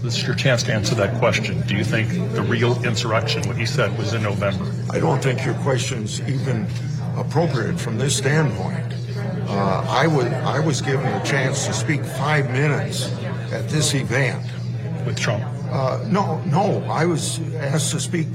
This 0.02 0.16
is 0.16 0.26
your 0.26 0.34
chance 0.34 0.62
to 0.64 0.72
answer 0.72 0.94
that 0.94 1.18
question. 1.18 1.60
Do 1.66 1.76
you 1.76 1.84
think 1.84 2.08
the 2.32 2.42
real 2.42 2.82
insurrection, 2.84 3.46
what 3.46 3.56
he 3.56 3.66
said, 3.66 3.96
was 3.98 4.14
in 4.14 4.22
November? 4.22 4.72
I 4.90 4.98
don't 4.98 5.22
think 5.22 5.44
your 5.44 5.54
question's 5.56 6.22
even 6.22 6.66
appropriate 7.16 7.78
from 7.78 7.98
this 7.98 8.16
standpoint. 8.16 8.92
Uh, 9.48 9.86
I 9.88 10.06
would 10.06 10.26
I 10.26 10.60
was 10.60 10.80
given 10.80 11.06
a 11.06 11.24
chance 11.24 11.66
to 11.66 11.72
speak 11.72 12.04
five 12.04 12.50
minutes 12.50 13.12
at 13.52 13.68
this 13.68 13.94
event 13.94 14.44
with 15.06 15.18
Trump. 15.18 15.44
Uh, 15.70 16.04
no, 16.08 16.40
no, 16.44 16.82
I 16.90 17.04
was 17.06 17.40
asked 17.54 17.92
to 17.92 18.00
speak 18.00 18.26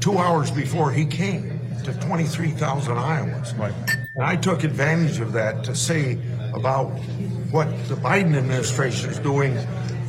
two 0.00 0.18
hours 0.18 0.50
before 0.50 0.90
he 0.90 1.06
came 1.06 1.60
to 1.84 1.92
23,000 1.94 2.96
Iowans. 2.96 3.54
Right. 3.54 3.74
And 4.14 4.24
I 4.24 4.36
took 4.36 4.64
advantage 4.64 5.20
of 5.20 5.32
that 5.32 5.64
to 5.64 5.74
say 5.74 6.18
about 6.54 6.88
what 7.50 7.66
the 7.88 7.94
Biden 7.94 8.36
administration 8.36 9.10
is 9.10 9.18
doing 9.18 9.56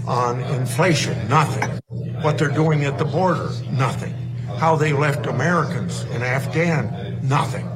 on 0.08 0.42
inflation, 0.56 1.28
nothing. 1.28 1.70
What 2.22 2.38
they're 2.38 2.50
doing 2.50 2.84
at 2.86 2.98
the 2.98 3.06
border, 3.06 3.50
nothing. 3.72 4.14
How 4.58 4.76
they 4.76 4.94
left 4.94 5.26
Americans 5.26 6.04
in 6.04 6.22
Afghan, 6.22 7.20
nothing. 7.28 7.68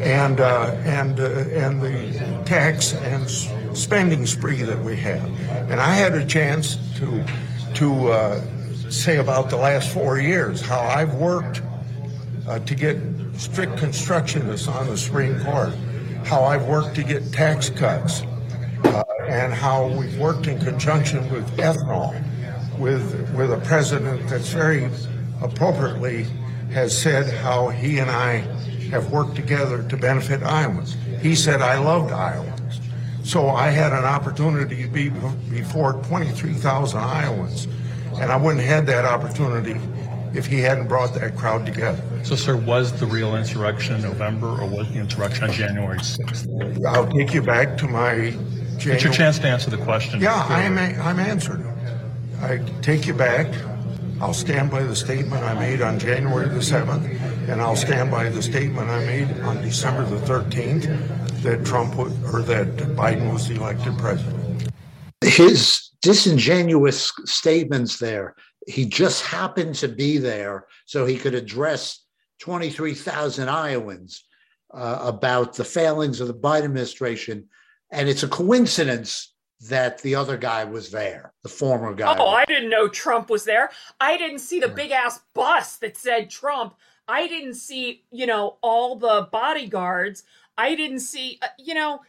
And 0.00 0.40
uh, 0.40 0.74
and 0.84 1.20
uh, 1.20 1.24
and 1.24 1.80
the 1.80 2.42
tax 2.44 2.94
and 2.94 3.30
spending 3.76 4.26
spree 4.26 4.62
that 4.62 4.82
we 4.82 4.96
have. 4.96 5.24
And 5.70 5.80
I 5.80 5.94
had 5.94 6.14
a 6.14 6.26
chance 6.26 6.78
to 6.98 7.24
to 7.74 8.08
uh, 8.08 8.90
say 8.90 9.16
about 9.16 9.50
the 9.50 9.56
last 9.56 9.92
four 9.92 10.18
years 10.18 10.60
how 10.60 10.80
I've 10.80 11.14
worked 11.14 11.62
uh, 12.48 12.58
to 12.60 12.74
get 12.74 12.98
strict 13.36 13.72
constructionists 13.76 14.72
on 14.72 14.86
the 14.86 14.96
Supreme 14.96 15.40
Court, 15.40 15.74
how 16.24 16.44
I've 16.44 16.66
worked 16.66 16.94
to 16.96 17.02
get 17.02 17.32
tax 17.32 17.70
cuts, 17.70 18.22
uh, 18.84 19.02
and 19.28 19.52
how 19.52 19.88
we've 19.88 20.18
worked 20.18 20.46
in 20.46 20.58
conjunction 20.58 21.30
with 21.32 21.48
ethanol, 21.56 22.12
with 22.78 23.32
with 23.34 23.52
a 23.52 23.60
president 23.60 24.28
that's 24.28 24.48
very 24.48 24.90
appropriately 25.42 26.26
has 26.72 26.96
said 26.96 27.32
how 27.38 27.68
he 27.68 27.98
and 27.98 28.10
I 28.10 28.44
have 28.90 29.10
worked 29.10 29.36
together 29.36 29.82
to 29.88 29.96
benefit 29.96 30.42
Iowans. 30.42 30.96
He 31.20 31.34
said 31.34 31.62
I 31.62 31.78
loved 31.78 32.12
Iowans. 32.12 32.80
So 33.24 33.48
I 33.48 33.70
had 33.70 33.92
an 33.92 34.04
opportunity 34.04 34.82
to 34.82 34.88
be 34.88 35.08
before 35.50 35.94
23,000 36.04 37.00
Iowans, 37.00 37.66
and 38.20 38.30
I 38.30 38.36
wouldn't 38.36 38.62
have 38.62 38.74
had 38.74 38.86
that 38.86 39.04
opportunity 39.06 39.80
if 40.34 40.46
he 40.46 40.60
hadn't 40.60 40.88
brought 40.88 41.14
that 41.14 41.36
crowd 41.36 41.64
together. 41.64 42.02
So, 42.24 42.34
sir, 42.36 42.56
was 42.56 42.98
the 42.98 43.06
real 43.06 43.36
insurrection 43.36 43.94
in 43.96 44.02
November 44.02 44.48
or 44.48 44.66
was 44.66 44.90
the 44.92 44.98
insurrection 44.98 45.44
on 45.44 45.52
January 45.52 45.98
6th? 45.98 46.84
I'll 46.86 47.08
take 47.08 47.32
you 47.32 47.40
back 47.40 47.78
to 47.78 47.86
my 47.86 48.30
January. 48.30 48.94
It's 48.96 49.04
your 49.04 49.12
chance 49.12 49.38
to 49.38 49.46
answer 49.46 49.70
the 49.70 49.78
question. 49.78 50.20
Yeah, 50.20 50.44
I'm, 50.48 50.76
I'm 50.76 51.18
answering. 51.18 51.64
I 52.42 52.58
take 52.82 53.06
you 53.06 53.14
back. 53.14 53.46
I'll 54.24 54.32
stand 54.32 54.70
by 54.70 54.82
the 54.82 54.96
statement 54.96 55.44
I 55.44 55.52
made 55.52 55.82
on 55.82 55.98
January 55.98 56.48
the 56.48 56.60
7th, 56.60 57.04
and 57.46 57.60
I'll 57.60 57.76
stand 57.76 58.10
by 58.10 58.30
the 58.30 58.40
statement 58.40 58.88
I 58.88 59.04
made 59.04 59.30
on 59.40 59.60
December 59.60 60.02
the 60.06 60.16
13th 60.24 61.42
that 61.42 61.66
Trump 61.66 61.98
or 61.98 62.08
that 62.40 62.74
Biden 62.96 63.30
was 63.30 63.50
elected 63.50 63.98
president. 63.98 64.70
His 65.20 65.90
disingenuous 66.00 67.12
statements 67.26 67.98
there, 67.98 68.34
he 68.66 68.86
just 68.86 69.26
happened 69.26 69.74
to 69.74 69.88
be 69.88 70.16
there 70.16 70.68
so 70.86 71.04
he 71.04 71.18
could 71.18 71.34
address 71.34 72.02
23,000 72.40 73.50
Iowans 73.50 74.24
uh, 74.72 75.00
about 75.02 75.54
the 75.54 75.66
failings 75.66 76.20
of 76.20 76.28
the 76.28 76.34
Biden 76.34 76.64
administration. 76.64 77.50
And 77.92 78.08
it's 78.08 78.22
a 78.22 78.28
coincidence 78.28 79.33
that 79.68 80.02
the 80.02 80.14
other 80.14 80.36
guy 80.36 80.64
was 80.64 80.90
there, 80.90 81.32
the 81.42 81.48
former 81.48 81.94
guy. 81.94 82.16
Oh, 82.18 82.28
I 82.28 82.44
didn't 82.44 82.70
know 82.70 82.88
Trump 82.88 83.30
was 83.30 83.44
there. 83.44 83.70
I 84.00 84.16
didn't 84.16 84.40
see 84.40 84.60
the 84.60 84.68
big 84.68 84.90
ass 84.90 85.20
bus 85.32 85.76
that 85.76 85.96
said 85.96 86.30
Trump. 86.30 86.74
I 87.08 87.26
didn't 87.26 87.54
see, 87.54 88.04
you 88.10 88.26
know, 88.26 88.58
all 88.62 88.96
the 88.96 89.28
bodyguards. 89.30 90.24
I 90.56 90.74
didn't 90.74 91.00
see, 91.00 91.38
uh, 91.42 91.48
you 91.58 91.74
know, 91.74 92.00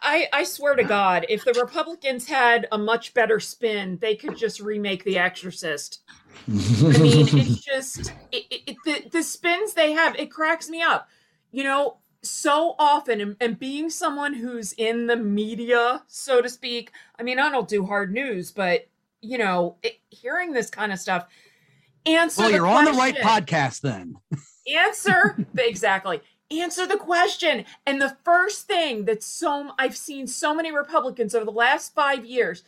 I, 0.00 0.28
I 0.32 0.44
swear 0.44 0.74
to 0.76 0.84
God, 0.84 1.26
if 1.28 1.44
the 1.44 1.54
Republicans 1.54 2.28
had 2.28 2.68
a 2.70 2.78
much 2.78 3.14
better 3.14 3.40
spin, 3.40 3.98
they 4.00 4.14
could 4.14 4.36
just 4.36 4.60
remake 4.60 5.04
The 5.04 5.18
Exorcist. 5.18 6.00
I 6.48 6.50
mean, 6.50 7.28
it's 7.32 7.60
just 7.60 8.12
it, 8.30 8.44
it, 8.50 8.76
the 8.84 9.08
the 9.10 9.22
spins 9.22 9.72
they 9.72 9.92
have. 9.92 10.14
It 10.16 10.30
cracks 10.30 10.68
me 10.68 10.82
up. 10.82 11.08
You 11.50 11.64
know, 11.64 11.96
so 12.28 12.74
often, 12.78 13.20
and, 13.20 13.36
and 13.40 13.58
being 13.58 13.90
someone 13.90 14.34
who's 14.34 14.72
in 14.72 15.06
the 15.06 15.16
media, 15.16 16.02
so 16.08 16.42
to 16.42 16.48
speak. 16.48 16.92
I 17.18 17.22
mean, 17.22 17.38
I 17.38 17.50
don't 17.50 17.68
do 17.68 17.86
hard 17.86 18.12
news, 18.12 18.50
but 18.50 18.88
you 19.20 19.38
know, 19.38 19.76
it, 19.82 19.98
hearing 20.10 20.52
this 20.52 20.70
kind 20.70 20.92
of 20.92 20.98
stuff. 20.98 21.26
Answer. 22.04 22.42
Well, 22.42 22.52
you're 22.52 22.66
on 22.66 22.84
the 22.84 22.92
right 22.92 23.16
podcast 23.16 23.80
then. 23.80 24.16
Answer 24.72 25.44
exactly. 25.58 26.20
Answer 26.50 26.86
the 26.86 26.96
question. 26.96 27.64
And 27.84 28.00
the 28.00 28.16
first 28.24 28.68
thing 28.68 29.04
that 29.06 29.22
so 29.22 29.72
I've 29.78 29.96
seen 29.96 30.28
so 30.28 30.54
many 30.54 30.70
Republicans 30.72 31.34
over 31.34 31.44
the 31.44 31.50
last 31.50 31.94
five 31.94 32.24
years, 32.24 32.62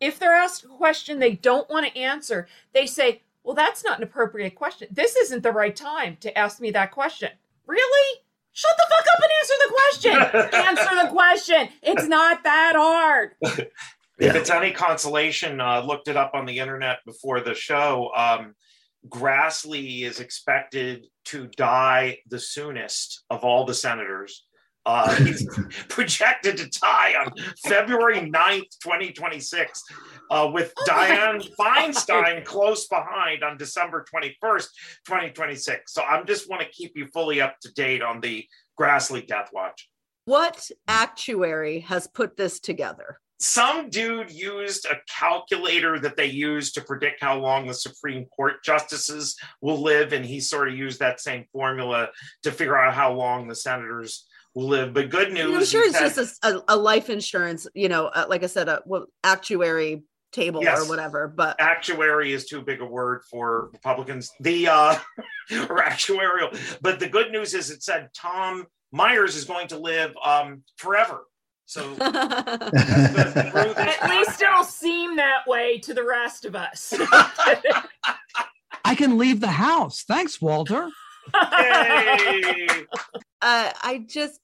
if 0.00 0.18
they're 0.18 0.34
asked 0.34 0.64
a 0.64 0.68
question 0.68 1.18
they 1.18 1.32
don't 1.34 1.68
want 1.68 1.86
to 1.86 1.98
answer, 1.98 2.46
they 2.72 2.86
say, 2.86 3.22
"Well, 3.42 3.56
that's 3.56 3.84
not 3.84 3.98
an 3.98 4.04
appropriate 4.04 4.54
question. 4.54 4.88
This 4.90 5.16
isn't 5.16 5.42
the 5.42 5.52
right 5.52 5.74
time 5.74 6.16
to 6.20 6.36
ask 6.38 6.60
me 6.60 6.70
that 6.70 6.92
question." 6.92 7.30
Really? 7.66 8.23
Shut 8.54 8.76
the 8.76 8.86
fuck 8.88 9.06
up 9.12 9.20
and 9.22 9.32
answer 9.40 9.54
the 9.58 9.74
question. 9.74 10.58
answer 10.66 11.06
the 11.06 11.10
question. 11.12 11.68
It's 11.82 12.08
not 12.08 12.44
that 12.44 12.74
hard. 12.76 13.32
If 14.16 14.36
it's 14.36 14.50
any 14.50 14.70
consolation, 14.70 15.60
uh, 15.60 15.80
looked 15.80 16.06
it 16.06 16.16
up 16.16 16.32
on 16.34 16.46
the 16.46 16.60
internet 16.60 16.98
before 17.04 17.40
the 17.40 17.54
show. 17.54 18.12
Um, 18.16 18.54
Grassley 19.08 20.02
is 20.02 20.20
expected 20.20 21.06
to 21.26 21.48
die 21.48 22.18
the 22.28 22.38
soonest 22.38 23.24
of 23.28 23.44
all 23.44 23.64
the 23.64 23.74
senators. 23.74 24.44
Uh, 24.86 25.14
he's 25.24 25.48
projected 25.88 26.56
to 26.58 26.80
die 26.80 27.14
on 27.20 27.32
February 27.64 28.20
9th, 28.20 28.78
2026. 28.82 29.82
Uh, 30.30 30.50
with 30.52 30.72
Dianne 30.88 31.48
Feinstein 31.58 32.44
close 32.44 32.86
behind 32.88 33.44
on 33.44 33.56
December 33.56 34.04
21st, 34.12 34.66
2026. 35.06 35.92
So 35.92 36.02
I'm 36.02 36.26
just 36.26 36.48
want 36.48 36.62
to 36.62 36.68
keep 36.68 36.92
you 36.96 37.06
fully 37.12 37.40
up 37.40 37.60
to 37.60 37.72
date 37.72 38.02
on 38.02 38.20
the 38.20 38.46
Grassley 38.78 39.26
Death 39.26 39.50
Watch. 39.52 39.88
What 40.24 40.70
actuary 40.88 41.80
has 41.80 42.06
put 42.06 42.36
this 42.36 42.58
together? 42.58 43.20
Some 43.40 43.90
dude 43.90 44.30
used 44.30 44.86
a 44.86 44.96
calculator 45.18 45.98
that 45.98 46.16
they 46.16 46.26
use 46.26 46.72
to 46.72 46.80
predict 46.80 47.20
how 47.20 47.38
long 47.38 47.66
the 47.66 47.74
Supreme 47.74 48.24
Court 48.26 48.64
justices 48.64 49.36
will 49.60 49.82
live, 49.82 50.12
and 50.12 50.24
he 50.24 50.40
sort 50.40 50.68
of 50.68 50.74
used 50.74 51.00
that 51.00 51.20
same 51.20 51.44
formula 51.52 52.08
to 52.44 52.52
figure 52.52 52.76
out 52.76 52.94
how 52.94 53.12
long 53.12 53.48
the 53.48 53.54
senators 53.54 54.26
will 54.54 54.68
live. 54.68 54.94
But 54.94 55.10
good 55.10 55.32
news, 55.32 55.54
I'm 55.54 55.64
sure 55.64 55.84
it's 55.84 55.98
said- 55.98 56.14
just 56.14 56.44
a, 56.44 56.56
a, 56.56 56.64
a 56.68 56.76
life 56.76 57.10
insurance, 57.10 57.66
you 57.74 57.88
know, 57.88 58.06
uh, 58.06 58.24
like 58.28 58.44
I 58.44 58.46
said, 58.46 58.68
a 58.68 58.82
well, 58.86 59.06
actuary 59.24 60.04
table 60.34 60.62
Yes. 60.62 60.84
or 60.84 60.88
whatever. 60.88 61.28
But 61.28 61.56
actuary 61.60 62.32
is 62.32 62.46
too 62.46 62.62
big 62.62 62.80
a 62.80 62.84
word 62.84 63.22
for 63.30 63.70
Republicans. 63.72 64.30
The 64.40 64.68
uh 64.68 64.96
or 65.70 65.78
actuarial, 65.82 66.56
but 66.82 67.00
the 67.00 67.08
good 67.08 67.30
news 67.32 67.54
is 67.54 67.70
it 67.70 67.82
said 67.82 68.10
Tom 68.14 68.66
Myers 68.92 69.36
is 69.36 69.44
going 69.44 69.68
to 69.68 69.78
live 69.78 70.12
um 70.22 70.62
forever. 70.76 71.22
So 71.66 71.96
At 72.00 72.60
least 74.10 74.42
it'll 74.42 74.64
seem 74.64 75.16
that 75.16 75.44
way 75.46 75.78
to 75.78 75.94
the 75.94 76.04
rest 76.04 76.44
of 76.44 76.54
us. 76.54 76.92
I 78.84 78.94
can 78.94 79.16
leave 79.16 79.40
the 79.40 79.46
house. 79.48 80.04
Thanks, 80.06 80.42
Walter. 80.42 80.90
uh, 81.32 81.40
I 83.40 84.04
just 84.06 84.40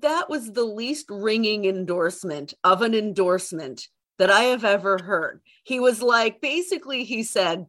that 0.00 0.28
was 0.28 0.52
the 0.52 0.64
least 0.64 1.06
ringing 1.10 1.64
endorsement 1.64 2.54
of 2.64 2.82
an 2.82 2.94
endorsement 2.94 3.86
that 4.18 4.30
I 4.30 4.42
have 4.44 4.64
ever 4.64 4.98
heard. 5.02 5.40
He 5.64 5.80
was 5.80 6.02
like, 6.02 6.40
basically, 6.40 7.04
he 7.04 7.22
said, 7.22 7.66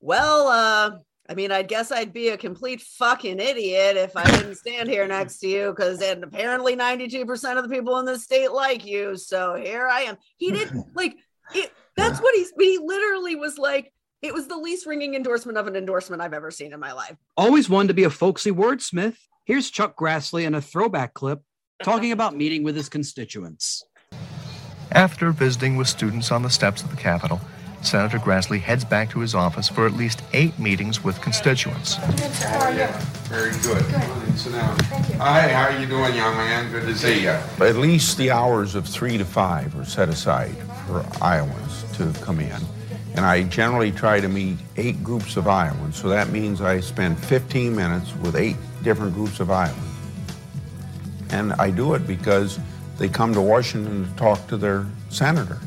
"Well, 0.00 0.48
uh, 0.48 0.98
I 1.28 1.34
mean, 1.34 1.52
I 1.52 1.62
guess 1.62 1.92
I'd 1.92 2.12
be 2.12 2.28
a 2.28 2.36
complete 2.36 2.80
fucking 2.80 3.40
idiot 3.40 3.96
if 3.96 4.16
I 4.16 4.24
didn't 4.30 4.56
stand 4.56 4.88
here 4.88 5.06
next 5.06 5.38
to 5.38 5.48
you, 5.48 5.70
because 5.70 6.02
and 6.02 6.24
apparently 6.24 6.76
ninety-two 6.76 7.24
percent 7.24 7.58
of 7.58 7.68
the 7.68 7.74
people 7.74 7.98
in 7.98 8.06
this 8.06 8.24
state 8.24 8.52
like 8.52 8.84
you, 8.84 9.16
so 9.16 9.54
here 9.54 9.88
I 9.88 10.02
am." 10.02 10.16
He 10.36 10.52
didn't 10.52 10.86
like 10.94 11.16
it. 11.54 11.72
That's 11.96 12.20
what 12.20 12.34
he's. 12.34 12.52
He 12.58 12.78
literally 12.78 13.36
was 13.36 13.58
like. 13.58 13.92
It 14.20 14.32
was 14.32 14.46
the 14.46 14.56
least 14.56 14.86
ringing 14.86 15.16
endorsement 15.16 15.58
of 15.58 15.66
an 15.66 15.74
endorsement 15.74 16.22
I've 16.22 16.32
ever 16.32 16.52
seen 16.52 16.72
in 16.72 16.78
my 16.78 16.92
life. 16.92 17.16
Always 17.36 17.68
wanted 17.68 17.88
to 17.88 17.94
be 17.94 18.04
a 18.04 18.10
folksy 18.10 18.52
wordsmith. 18.52 19.16
Here's 19.46 19.68
Chuck 19.68 19.96
Grassley 19.98 20.44
in 20.44 20.54
a 20.54 20.60
throwback 20.60 21.12
clip 21.12 21.42
talking 21.82 22.12
about 22.12 22.36
meeting 22.36 22.62
with 22.62 22.76
his 22.76 22.88
constituents. 22.88 23.84
After 24.94 25.32
visiting 25.32 25.76
with 25.76 25.88
students 25.88 26.30
on 26.30 26.42
the 26.42 26.50
steps 26.50 26.82
of 26.82 26.90
the 26.90 26.96
Capitol, 26.96 27.40
Senator 27.80 28.18
Grassley 28.18 28.60
heads 28.60 28.84
back 28.84 29.08
to 29.10 29.20
his 29.20 29.34
office 29.34 29.66
for 29.66 29.86
at 29.86 29.94
least 29.94 30.20
eight 30.34 30.58
meetings 30.58 31.02
with 31.02 31.18
constituents. 31.22 31.96
Very 31.96 33.52
good. 33.62 33.82
Sit 34.36 34.52
down. 34.52 34.78
Hi, 35.16 35.48
how 35.48 35.74
are 35.74 35.80
you 35.80 35.86
doing, 35.86 36.14
young 36.14 36.36
man? 36.36 36.70
Good 36.70 36.86
to 36.86 36.94
see 36.94 37.22
you. 37.22 37.30
At 37.30 37.76
least 37.76 38.18
the 38.18 38.30
hours 38.30 38.74
of 38.74 38.86
three 38.86 39.16
to 39.16 39.24
five 39.24 39.74
are 39.78 39.84
set 39.86 40.10
aside 40.10 40.54
for 40.86 41.06
Iowans 41.22 41.84
to 41.94 42.12
come 42.20 42.40
in. 42.40 42.60
And 43.14 43.24
I 43.24 43.44
generally 43.44 43.92
try 43.92 44.20
to 44.20 44.28
meet 44.28 44.58
eight 44.76 45.02
groups 45.02 45.38
of 45.38 45.48
Iowans, 45.48 45.96
so 45.96 46.10
that 46.10 46.28
means 46.28 46.60
I 46.60 46.80
spend 46.80 47.18
15 47.18 47.74
minutes 47.74 48.14
with 48.16 48.36
eight 48.36 48.56
different 48.82 49.14
groups 49.14 49.40
of 49.40 49.50
Iowans. 49.50 49.78
And 51.30 51.54
I 51.54 51.70
do 51.70 51.94
it 51.94 52.06
because 52.06 52.58
they 52.98 53.08
come 53.08 53.32
to 53.34 53.40
Washington 53.40 54.04
to 54.04 54.16
talk 54.16 54.46
to 54.48 54.56
their 54.56 54.86
senator. 55.10 55.58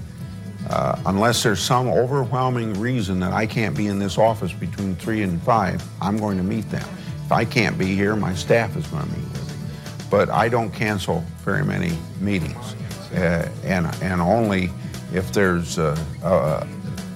Uh, 0.70 1.00
unless 1.06 1.44
there's 1.44 1.60
some 1.60 1.88
overwhelming 1.88 2.80
reason 2.80 3.20
that 3.20 3.34
I 3.34 3.46
can't 3.46 3.78
be 3.78 3.88
in 3.88 4.00
this 4.00 4.18
office 4.18 4.52
between 4.52 4.96
three 4.96 5.22
and 5.22 5.42
five, 5.44 5.84
I'm 6.02 6.18
going 6.18 6.38
to 6.38 6.44
meet 6.44 6.70
them. 6.72 6.88
If 7.24 7.32
I 7.32 7.46
can't 7.46 7.78
be 7.78 7.96
here, 7.96 8.16
my 8.16 8.34
staff 8.34 8.76
is 8.76 8.88
going 8.88 9.04
to 9.04 9.10
meet 9.10 9.24
with 9.24 9.48
them. 9.48 10.08
But 10.10 10.30
I 10.30 10.50
don't 10.50 10.72
cancel 10.72 11.24
very 11.44 11.64
many 11.64 11.96
meetings, 12.20 12.74
uh, 13.14 13.52
and 13.64 13.88
and 14.02 14.22
only 14.22 14.72
if 15.14 15.32
there's 15.34 15.78
uh, 15.78 15.98
uh, 16.24 16.66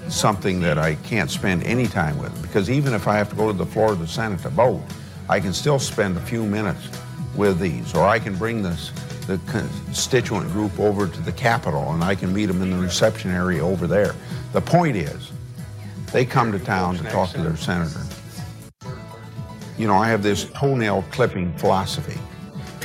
something 0.10 0.60
that 0.62 0.78
I 0.78 0.96
can't 0.96 1.32
spend 1.32 1.64
any 1.64 1.88
time 1.88 2.18
with. 2.20 2.40
Because 2.42 2.70
even 2.70 2.94
if 2.94 3.08
I 3.08 3.18
have 3.18 3.30
to 3.30 3.36
go 3.36 3.52
to 3.52 3.58
the 3.58 3.66
floor 3.66 3.92
of 3.92 4.00
the 4.00 4.08
Senate 4.08 4.42
to 4.42 4.50
vote, 4.50 4.82
I 5.28 5.40
can 5.40 5.54
still 5.54 5.80
spend 5.80 6.18
a 6.18 6.22
few 6.22 6.46
minutes 6.46 6.88
with 7.36 7.60
these, 7.60 7.96
or 7.96 8.08
I 8.08 8.20
can 8.20 8.36
bring 8.36 8.62
this 8.62 8.92
the 9.30 9.38
constituent 9.46 10.52
group 10.52 10.80
over 10.80 11.08
to 11.08 11.22
the 11.22 11.32
Capitol 11.32 11.94
and 11.94 12.04
I 12.04 12.16
can 12.16 12.34
meet 12.34 12.48
them 12.48 12.64
in 12.64 12.72
the 12.72 12.78
reception 12.78 13.30
area 13.30 13.64
over 13.64 13.86
there. 13.86 14.16
The 14.54 14.62
point 14.62 14.98
is, 14.98 15.32
they 16.12 16.26
come 16.26 16.52
to 16.52 16.58
town 16.58 16.98
to 16.98 17.04
talk 17.04 17.30
to 17.32 17.42
their 17.44 17.56
senator. 17.56 18.02
You 19.78 19.88
know, 19.88 19.94
I 19.94 20.08
have 20.08 20.24
this 20.24 20.46
toenail 20.56 21.06
clipping 21.12 21.54
philosophy. 21.60 22.20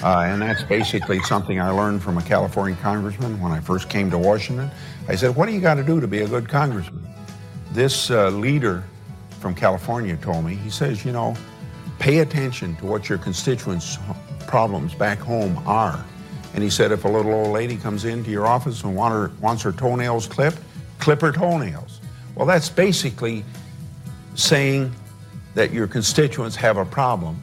Uh, 0.02 0.26
and 0.26 0.42
that's 0.42 0.62
basically 0.64 1.18
something 1.20 1.58
I 1.58 1.70
learned 1.70 2.02
from 2.02 2.18
a 2.18 2.22
California 2.22 2.76
congressman 2.82 3.40
when 3.40 3.50
I 3.50 3.60
first 3.60 3.88
came 3.88 4.10
to 4.10 4.18
Washington. 4.18 4.70
I 5.08 5.14
said, 5.14 5.34
What 5.34 5.46
do 5.46 5.52
you 5.52 5.62
got 5.62 5.76
to 5.76 5.82
do 5.82 5.98
to 5.98 6.06
be 6.06 6.20
a 6.20 6.28
good 6.28 6.46
congressman? 6.46 7.08
This 7.72 8.10
uh, 8.10 8.28
leader 8.28 8.84
from 9.40 9.54
California 9.54 10.18
told 10.18 10.44
me, 10.44 10.56
he 10.56 10.68
says, 10.68 11.06
You 11.06 11.12
know, 11.12 11.34
pay 11.98 12.18
attention 12.18 12.76
to 12.76 12.84
what 12.84 13.08
your 13.08 13.16
constituents' 13.16 13.96
problems 14.46 14.94
back 14.94 15.18
home 15.20 15.56
are. 15.66 16.04
And 16.54 16.62
he 16.62 16.70
said, 16.70 16.92
if 16.92 17.04
a 17.04 17.08
little 17.08 17.32
old 17.32 17.52
lady 17.52 17.76
comes 17.76 18.04
into 18.04 18.30
your 18.30 18.46
office 18.46 18.84
and 18.84 18.94
want 18.94 19.12
her, 19.12 19.32
wants 19.40 19.62
her 19.64 19.72
toenails 19.72 20.26
clipped, 20.26 20.58
clip 21.00 21.20
her 21.20 21.32
toenails. 21.32 22.00
Well, 22.36 22.46
that's 22.46 22.68
basically 22.68 23.44
saying 24.36 24.92
that 25.54 25.72
your 25.72 25.86
constituents 25.86 26.56
have 26.56 26.76
a 26.76 26.84
problem. 26.84 27.42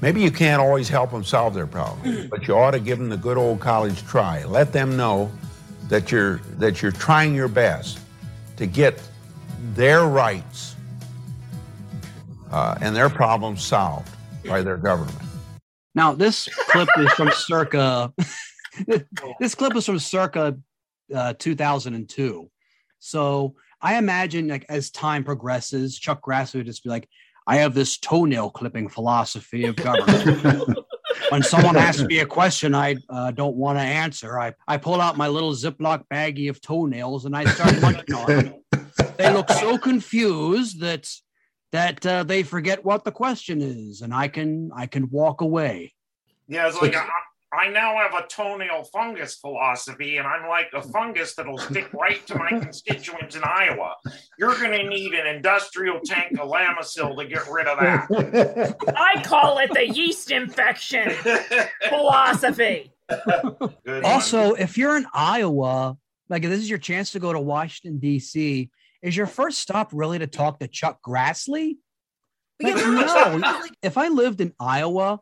Maybe 0.00 0.22
you 0.22 0.30
can't 0.30 0.60
always 0.60 0.88
help 0.88 1.10
them 1.10 1.24
solve 1.24 1.54
their 1.54 1.66
problem, 1.66 2.28
but 2.28 2.46
you 2.46 2.54
ought 2.54 2.72
to 2.72 2.80
give 2.80 2.98
them 2.98 3.08
the 3.08 3.16
good 3.16 3.38
old 3.38 3.60
college 3.60 4.04
try. 4.06 4.44
Let 4.44 4.72
them 4.72 4.96
know 4.96 5.30
that 5.88 6.12
you're 6.12 6.38
that 6.58 6.82
you're 6.82 6.92
trying 6.92 7.34
your 7.34 7.48
best 7.48 8.00
to 8.56 8.66
get 8.66 9.00
their 9.74 10.06
rights 10.06 10.76
uh, 12.50 12.76
and 12.80 12.94
their 12.94 13.08
problems 13.08 13.64
solved 13.64 14.10
by 14.46 14.62
their 14.62 14.76
government. 14.76 15.16
Now, 15.94 16.14
this 16.14 16.48
clip 16.68 16.88
is 16.98 17.12
from 17.12 17.30
circa. 17.34 18.12
this 19.40 19.54
clip 19.54 19.76
is 19.76 19.86
from 19.86 19.98
circa 19.98 20.58
uh, 21.14 21.34
2002. 21.38 22.50
So 22.98 23.54
I 23.80 23.96
imagine, 23.96 24.48
like 24.48 24.66
as 24.68 24.90
time 24.90 25.24
progresses, 25.24 25.98
Chuck 25.98 26.22
Grassley 26.22 26.56
would 26.56 26.66
just 26.66 26.82
be 26.82 26.90
like, 26.90 27.08
"I 27.46 27.56
have 27.56 27.74
this 27.74 27.98
toenail 27.98 28.50
clipping 28.50 28.88
philosophy 28.88 29.66
of 29.66 29.76
government." 29.76 30.78
when 31.28 31.42
someone 31.42 31.76
asks 31.76 32.02
me 32.02 32.20
a 32.20 32.26
question 32.26 32.74
I 32.74 32.96
uh, 33.08 33.30
don't 33.30 33.56
want 33.56 33.78
to 33.78 33.82
answer, 33.82 34.38
I, 34.38 34.54
I 34.66 34.78
pull 34.78 35.00
out 35.00 35.16
my 35.16 35.28
little 35.28 35.52
Ziploc 35.52 36.04
baggie 36.12 36.50
of 36.50 36.60
toenails 36.60 37.24
and 37.24 37.36
I 37.36 37.44
start 37.44 37.80
munching 37.80 38.14
on 38.14 38.26
them. 38.26 38.54
They 39.16 39.32
look 39.32 39.50
so 39.50 39.78
confused 39.78 40.80
that 40.80 41.10
that 41.74 42.06
uh, 42.06 42.22
they 42.22 42.44
forget 42.44 42.84
what 42.84 43.02
the 43.02 43.10
question 43.10 43.60
is, 43.60 44.00
and 44.00 44.14
I 44.14 44.28
can 44.28 44.70
I 44.76 44.86
can 44.86 45.10
walk 45.10 45.40
away. 45.40 45.92
Yeah, 46.46 46.68
it's 46.68 46.80
like 46.80 46.94
I, 46.94 47.08
I 47.52 47.68
now 47.68 47.96
have 47.96 48.14
a 48.14 48.24
toenail 48.28 48.84
fungus 48.84 49.34
philosophy, 49.34 50.18
and 50.18 50.26
I'm 50.26 50.48
like 50.48 50.68
a 50.72 50.80
fungus 50.80 51.34
that'll 51.34 51.58
stick 51.58 51.92
right 51.92 52.24
to 52.28 52.38
my 52.38 52.50
constituents 52.50 53.34
in 53.34 53.42
Iowa. 53.42 53.96
You're 54.38 54.56
going 54.56 54.70
to 54.70 54.88
need 54.88 55.14
an 55.14 55.26
industrial 55.26 55.98
tank 55.98 56.38
of 56.38 56.48
Lamisil 56.48 57.18
to 57.18 57.26
get 57.26 57.42
rid 57.50 57.66
of 57.66 57.80
that. 57.80 58.76
I 58.96 59.20
call 59.24 59.58
it 59.58 59.74
the 59.74 59.88
yeast 59.88 60.30
infection 60.30 61.10
philosophy. 61.88 62.92
Also, 64.04 64.54
if 64.54 64.78
you're 64.78 64.96
in 64.96 65.06
Iowa, 65.12 65.96
like 66.28 66.44
if 66.44 66.50
this 66.50 66.60
is 66.60 66.70
your 66.70 66.78
chance 66.78 67.10
to 67.12 67.18
go 67.18 67.32
to 67.32 67.40
Washington 67.40 67.98
D.C., 67.98 68.70
is 69.04 69.14
your 69.14 69.26
first 69.26 69.60
stop 69.60 69.90
really 69.92 70.18
to 70.18 70.26
talk 70.26 70.60
to 70.60 70.66
Chuck 70.66 71.00
Grassley? 71.06 71.76
Like, 72.60 72.76
no. 72.76 73.62
if 73.82 73.98
I 73.98 74.08
lived 74.08 74.40
in 74.40 74.54
Iowa, 74.58 75.20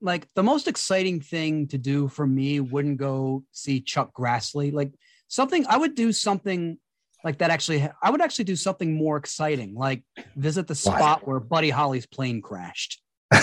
like 0.00 0.26
the 0.34 0.42
most 0.42 0.66
exciting 0.66 1.20
thing 1.20 1.68
to 1.68 1.78
do 1.78 2.08
for 2.08 2.26
me 2.26 2.58
wouldn't 2.58 2.98
go 2.98 3.44
see 3.52 3.82
Chuck 3.82 4.12
Grassley. 4.12 4.72
Like 4.72 4.92
something 5.28 5.64
I 5.68 5.76
would 5.76 5.94
do 5.94 6.12
something 6.12 6.76
like 7.22 7.38
that. 7.38 7.50
Actually, 7.50 7.88
I 8.02 8.10
would 8.10 8.20
actually 8.20 8.46
do 8.46 8.56
something 8.56 8.96
more 8.96 9.16
exciting, 9.16 9.76
like 9.76 10.02
visit 10.34 10.66
the 10.66 10.74
spot 10.74 11.24
where 11.24 11.38
Buddy 11.38 11.70
Holly's 11.70 12.06
plane 12.06 12.42
crashed. 12.42 13.00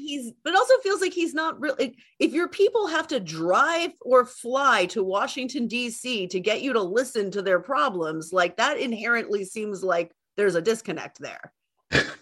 he's 0.00 0.32
but 0.42 0.50
it 0.50 0.56
also 0.56 0.74
feels 0.82 1.00
like 1.00 1.12
he's 1.12 1.34
not 1.34 1.60
really 1.60 1.96
if 2.18 2.32
your 2.32 2.48
people 2.48 2.86
have 2.86 3.06
to 3.06 3.20
drive 3.20 3.92
or 4.00 4.24
fly 4.24 4.86
to 4.86 5.04
Washington 5.04 5.68
DC 5.68 6.28
to 6.30 6.40
get 6.40 6.62
you 6.62 6.72
to 6.72 6.82
listen 6.82 7.30
to 7.30 7.42
their 7.42 7.60
problems 7.60 8.32
like 8.32 8.56
that 8.56 8.78
inherently 8.78 9.44
seems 9.44 9.82
like 9.84 10.12
there's 10.36 10.54
a 10.54 10.62
disconnect 10.62 11.18
there 11.18 11.52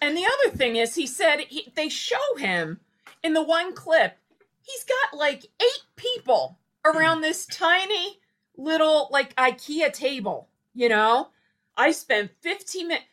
And 0.01 0.17
the 0.17 0.25
other 0.25 0.57
thing 0.57 0.77
is, 0.77 0.95
he 0.95 1.05
said 1.05 1.41
he, 1.41 1.71
they 1.75 1.89
show 1.89 2.35
him 2.37 2.79
in 3.23 3.33
the 3.33 3.43
one 3.43 3.73
clip, 3.73 4.17
he's 4.61 4.83
got 4.85 5.17
like 5.17 5.45
eight 5.61 5.83
people 5.95 6.57
around 6.85 7.21
this 7.21 7.45
tiny 7.45 8.19
little 8.57 9.09
like 9.11 9.35
IKEA 9.35 9.91
table, 9.93 10.49
you 10.73 10.89
know? 10.89 11.29
I 11.77 11.91
spent 11.91 12.31
15 12.41 12.87
minutes. 12.87 13.05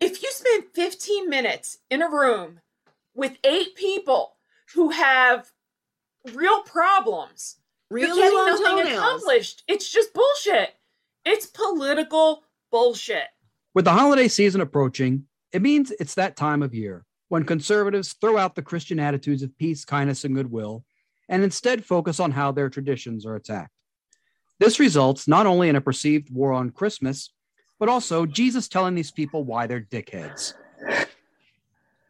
If 0.00 0.22
you 0.22 0.30
spend 0.30 0.64
15 0.74 1.28
minutes 1.28 1.78
in 1.90 2.02
a 2.02 2.10
room 2.10 2.60
with 3.18 3.36
eight 3.42 3.74
people 3.74 4.36
who 4.74 4.90
have 4.90 5.50
real 6.34 6.62
problems, 6.62 7.56
Really 7.90 8.06
you're 8.06 8.16
getting 8.16 8.38
long 8.38 8.46
nothing 8.46 8.64
toenails. 8.84 8.98
accomplished. 8.98 9.64
It's 9.66 9.90
just 9.90 10.14
bullshit. 10.14 10.70
It's 11.24 11.46
political 11.46 12.44
bullshit. 12.70 13.24
With 13.74 13.86
the 13.86 13.92
holiday 13.92 14.28
season 14.28 14.60
approaching, 14.60 15.24
it 15.52 15.62
means 15.62 15.90
it's 15.98 16.14
that 16.14 16.36
time 16.36 16.62
of 16.62 16.74
year 16.74 17.04
when 17.28 17.42
conservatives 17.42 18.12
throw 18.20 18.38
out 18.38 18.54
the 18.54 18.62
Christian 18.62 19.00
attitudes 19.00 19.42
of 19.42 19.56
peace, 19.58 19.84
kindness, 19.84 20.24
and 20.24 20.36
goodwill 20.36 20.84
and 21.28 21.42
instead 21.42 21.84
focus 21.84 22.20
on 22.20 22.30
how 22.30 22.52
their 22.52 22.70
traditions 22.70 23.26
are 23.26 23.34
attacked. 23.34 23.72
This 24.60 24.78
results 24.78 25.26
not 25.26 25.46
only 25.46 25.68
in 25.68 25.76
a 25.76 25.80
perceived 25.80 26.32
war 26.32 26.52
on 26.52 26.70
Christmas, 26.70 27.32
but 27.80 27.88
also 27.88 28.26
Jesus 28.26 28.68
telling 28.68 28.94
these 28.94 29.10
people 29.10 29.44
why 29.44 29.66
they're 29.66 29.80
dickheads. 29.80 30.54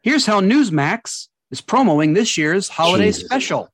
Here's 0.01 0.25
how 0.25 0.39
Newsmax 0.39 1.27
is 1.51 1.59
promoting 1.59 2.13
this 2.13 2.37
year's 2.37 2.69
holiday 2.69 3.07
Jesus. 3.07 3.25
special. 3.25 3.69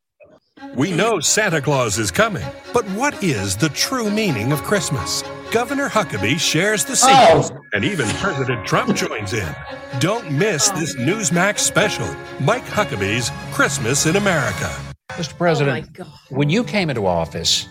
We 0.74 0.92
know 0.92 1.20
Santa 1.20 1.62
Claus 1.62 2.00
is 2.00 2.10
coming, 2.10 2.44
but 2.74 2.84
what 2.92 3.24
is 3.24 3.56
the 3.56 3.70
true 3.70 4.10
meaning 4.10 4.52
of 4.52 4.64
Christmas? 4.64 5.24
Governor 5.52 5.88
Huckabee 5.88 6.40
shares 6.40 6.84
the 6.84 6.96
secrets, 6.96 7.52
oh. 7.54 7.60
and 7.74 7.86
even 7.86 8.08
President 8.08 8.66
Trump 8.66 8.96
joins 8.96 9.34
in. 9.34 9.56
Don't 10.00 10.32
miss 10.32 10.70
this 10.70 10.96
Newsmax 10.96 11.60
special, 11.60 12.08
Mike 12.40 12.66
Huckabee's 12.66 13.30
Christmas 13.54 14.08
in 14.08 14.16
America. 14.16 14.76
Mr. 15.10 15.38
President, 15.38 15.88
oh, 16.02 16.20
when 16.30 16.50
you 16.50 16.64
came 16.64 16.90
into 16.90 17.06
office, 17.06 17.70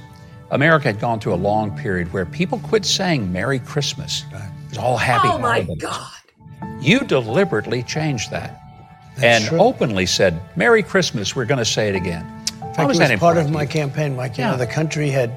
America 0.53 0.87
had 0.87 1.01
gone 1.01 1.19
through 1.19 1.35
a 1.35 1.43
long 1.43 1.77
period 1.77 2.13
where 2.13 2.25
people 2.25 2.61
quit 2.61 2.85
saying 2.85 3.33
Merry 3.33 3.59
Christmas. 3.59 4.25
It 4.33 4.69
was 4.69 4.79
all 4.79 4.97
happy 4.97 5.29
oh 5.29 5.39
my 5.39 5.63
holidays. 5.63 5.83
God. 5.83 6.11
You 6.85 7.01
deliberately 7.01 7.83
changed 7.83 8.31
that 8.31 8.61
and 9.23 9.49
openly 9.59 10.07
said, 10.07 10.39
Merry 10.55 10.83
Christmas, 10.83 11.35
we're 11.35 11.47
going 11.47 11.59
to 11.59 11.65
say 11.65 11.89
it 11.89 11.95
again. 11.95 12.27
In 12.63 12.75
fact, 12.75 12.89
was 12.89 12.99
it 12.99 13.01
that 13.01 13.11
was 13.13 13.21
part 13.21 13.39
of 13.39 13.51
my 13.51 13.65
campaign, 13.65 14.15
Mike. 14.17 14.37
You 14.37 14.45
Yeah. 14.45 14.51
know, 14.53 14.57
the 14.59 14.67
country 14.67 15.09
had 15.09 15.31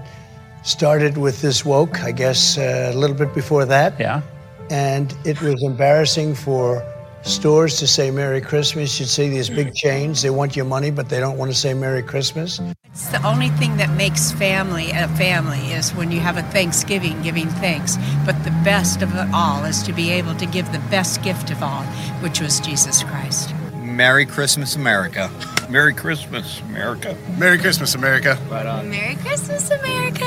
started 0.63 1.17
with 1.17 1.41
this 1.41 1.63
woke, 1.63 2.01
I 2.03 2.11
guess, 2.11 2.57
uh, 2.57 2.91
a 2.93 2.97
little 2.97 3.15
bit 3.15 3.33
before 3.33 3.63
that. 3.65 3.93
Yeah. 3.99 4.21
And 4.69 5.13
it 5.23 5.41
was 5.41 5.55
embarrassing 5.63 6.35
for 6.35 6.83
stores 7.21 7.77
to 7.79 7.87
say 7.87 8.11
Merry 8.11 8.41
Christmas. 8.41 8.99
You'd 8.99 9.07
see 9.07 9.29
these 9.29 9.49
big 9.49 9.73
chains, 9.73 10.21
they 10.23 10.29
want 10.29 10.55
your 10.55 10.65
money, 10.65 10.91
but 10.91 11.07
they 11.07 11.19
don't 11.21 11.37
want 11.37 11.51
to 11.51 11.57
say 11.57 11.73
Merry 11.73 12.03
Christmas. 12.03 12.59
It's 12.97 13.09
the 13.09 13.23
only 13.27 13.49
thing 13.49 13.77
that 13.77 13.91
makes 13.91 14.31
family 14.31 14.89
a 14.89 15.07
family 15.09 15.71
is 15.71 15.93
when 15.93 16.11
you 16.11 16.19
have 16.19 16.35
a 16.35 16.41
Thanksgiving 16.41 17.21
giving 17.21 17.47
thanks. 17.47 17.95
But 18.25 18.43
the 18.43 18.49
best 18.65 19.03
of 19.03 19.13
it 19.13 19.27
all 19.31 19.65
is 19.65 19.83
to 19.83 19.93
be 19.93 20.09
able 20.09 20.33
to 20.33 20.47
give 20.47 20.71
the 20.71 20.79
best 20.89 21.21
gift 21.21 21.51
of 21.51 21.61
all, 21.61 21.83
which 22.23 22.41
was 22.41 22.59
Jesus 22.59 23.03
Christ. 23.03 23.53
Merry 23.75 24.25
Christmas, 24.25 24.75
America. 24.75 25.29
Merry 25.69 25.93
Christmas, 25.93 26.59
America. 26.61 27.15
Merry 27.37 27.59
Christmas, 27.59 27.93
America. 27.93 28.35
Right 28.49 28.65
on. 28.65 28.89
Merry 28.89 29.15
Christmas, 29.17 29.69
America. 29.69 30.25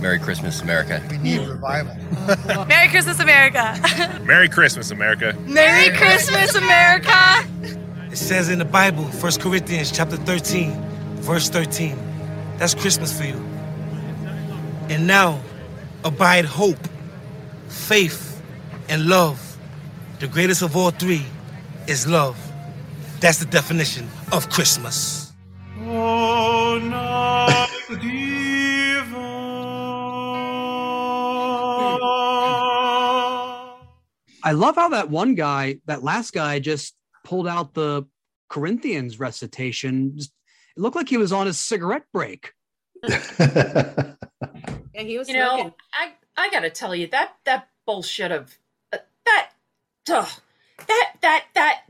Merry 0.00 0.18
Christmas, 0.18 0.62
America. 0.62 1.02
We 1.10 1.18
need 1.18 1.46
revival. 1.46 1.94
Merry 2.66 2.88
Christmas, 2.88 3.20
America. 3.20 3.78
Merry 4.24 4.48
Christmas, 4.48 4.90
America. 4.90 5.36
Merry 5.40 5.94
Christmas, 5.94 6.54
America. 6.54 7.46
It 8.10 8.16
says 8.16 8.48
in 8.48 8.58
the 8.58 8.64
Bible, 8.64 9.04
1 9.04 9.32
Corinthians 9.34 9.92
chapter 9.92 10.16
13, 10.16 10.95
verse 11.26 11.48
13. 11.48 11.98
That's 12.56 12.72
Christmas 12.72 13.16
for 13.18 13.24
you. 13.24 13.34
And 14.88 15.08
now 15.08 15.40
abide 16.04 16.44
hope, 16.44 16.78
faith, 17.66 18.40
and 18.88 19.06
love. 19.06 19.58
The 20.20 20.28
greatest 20.28 20.62
of 20.62 20.76
all 20.76 20.92
three 20.92 21.26
is 21.88 22.06
love. 22.06 22.38
That's 23.18 23.38
the 23.38 23.46
definition 23.46 24.08
of 24.30 24.48
Christmas. 24.50 25.32
Oh, 25.80 26.78
night 26.80 27.66
I 34.44 34.52
love 34.52 34.76
how 34.76 34.90
that 34.90 35.10
one 35.10 35.34
guy, 35.34 35.80
that 35.86 36.04
last 36.04 36.32
guy, 36.32 36.60
just 36.60 36.94
pulled 37.24 37.48
out 37.48 37.74
the 37.74 38.06
Corinthians 38.48 39.18
recitation. 39.18 40.12
Just- 40.16 40.35
It 40.76 40.80
looked 40.80 40.96
like 40.96 41.08
he 41.08 41.16
was 41.16 41.32
on 41.32 41.46
his 41.46 41.58
cigarette 41.58 42.04
break. 42.12 42.52
Yeah, 44.96 45.02
he 45.02 45.18
was 45.18 45.28
you 45.28 45.34
know. 45.34 45.74
I 45.92 46.12
I 46.36 46.48
gotta 46.50 46.70
tell 46.70 46.94
you 46.94 47.06
that 47.08 47.34
that 47.44 47.68
bullshit 47.84 48.32
of 48.32 48.58
uh, 48.92 48.98
that, 49.26 49.50
ugh, 50.10 50.28
that 50.88 51.12
that 51.20 51.44
that. 51.54 51.82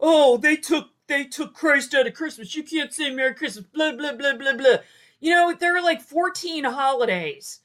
Oh, 0.00 0.38
they 0.38 0.56
took 0.56 0.88
they 1.06 1.24
took 1.24 1.54
Christ 1.54 1.94
out 1.94 2.06
of 2.06 2.14
Christmas. 2.14 2.54
You 2.54 2.62
can't 2.62 2.92
say 2.92 3.10
Merry 3.10 3.34
Christmas. 3.34 3.66
Blah 3.66 3.92
blah 3.92 4.14
blah 4.14 4.34
blah 4.34 4.54
blah. 4.54 4.76
You 5.20 5.34
know, 5.34 5.54
there 5.54 5.76
are 5.76 5.82
like 5.82 6.00
fourteen 6.00 6.64
holidays. 6.64 7.60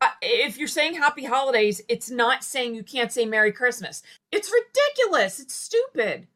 Uh, 0.00 0.08
if 0.20 0.58
you're 0.58 0.66
saying 0.66 0.94
Happy 0.94 1.24
Holidays, 1.24 1.80
it's 1.88 2.10
not 2.10 2.42
saying 2.42 2.74
you 2.74 2.82
can't 2.82 3.12
say 3.12 3.24
Merry 3.24 3.52
Christmas. 3.52 4.02
It's 4.32 4.50
ridiculous. 4.50 5.38
It's 5.38 5.54
stupid. 5.54 6.26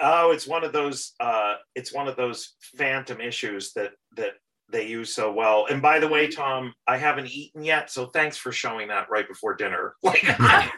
Oh, 0.00 0.30
it's 0.30 0.46
one 0.46 0.64
of 0.64 0.72
those. 0.72 1.12
Uh, 1.20 1.54
it's 1.74 1.92
one 1.92 2.08
of 2.08 2.16
those 2.16 2.54
phantom 2.76 3.20
issues 3.20 3.72
that 3.74 3.92
that 4.16 4.34
they 4.70 4.86
use 4.86 5.14
so 5.14 5.32
well. 5.32 5.66
And 5.70 5.80
by 5.80 5.98
the 5.98 6.08
way, 6.08 6.28
Tom, 6.28 6.74
I 6.86 6.98
haven't 6.98 7.28
eaten 7.28 7.64
yet, 7.64 7.90
so 7.90 8.06
thanks 8.06 8.36
for 8.36 8.52
showing 8.52 8.88
that 8.88 9.08
right 9.10 9.26
before 9.26 9.54
dinner. 9.54 9.94
Like 10.02 10.24
I, 10.24 10.70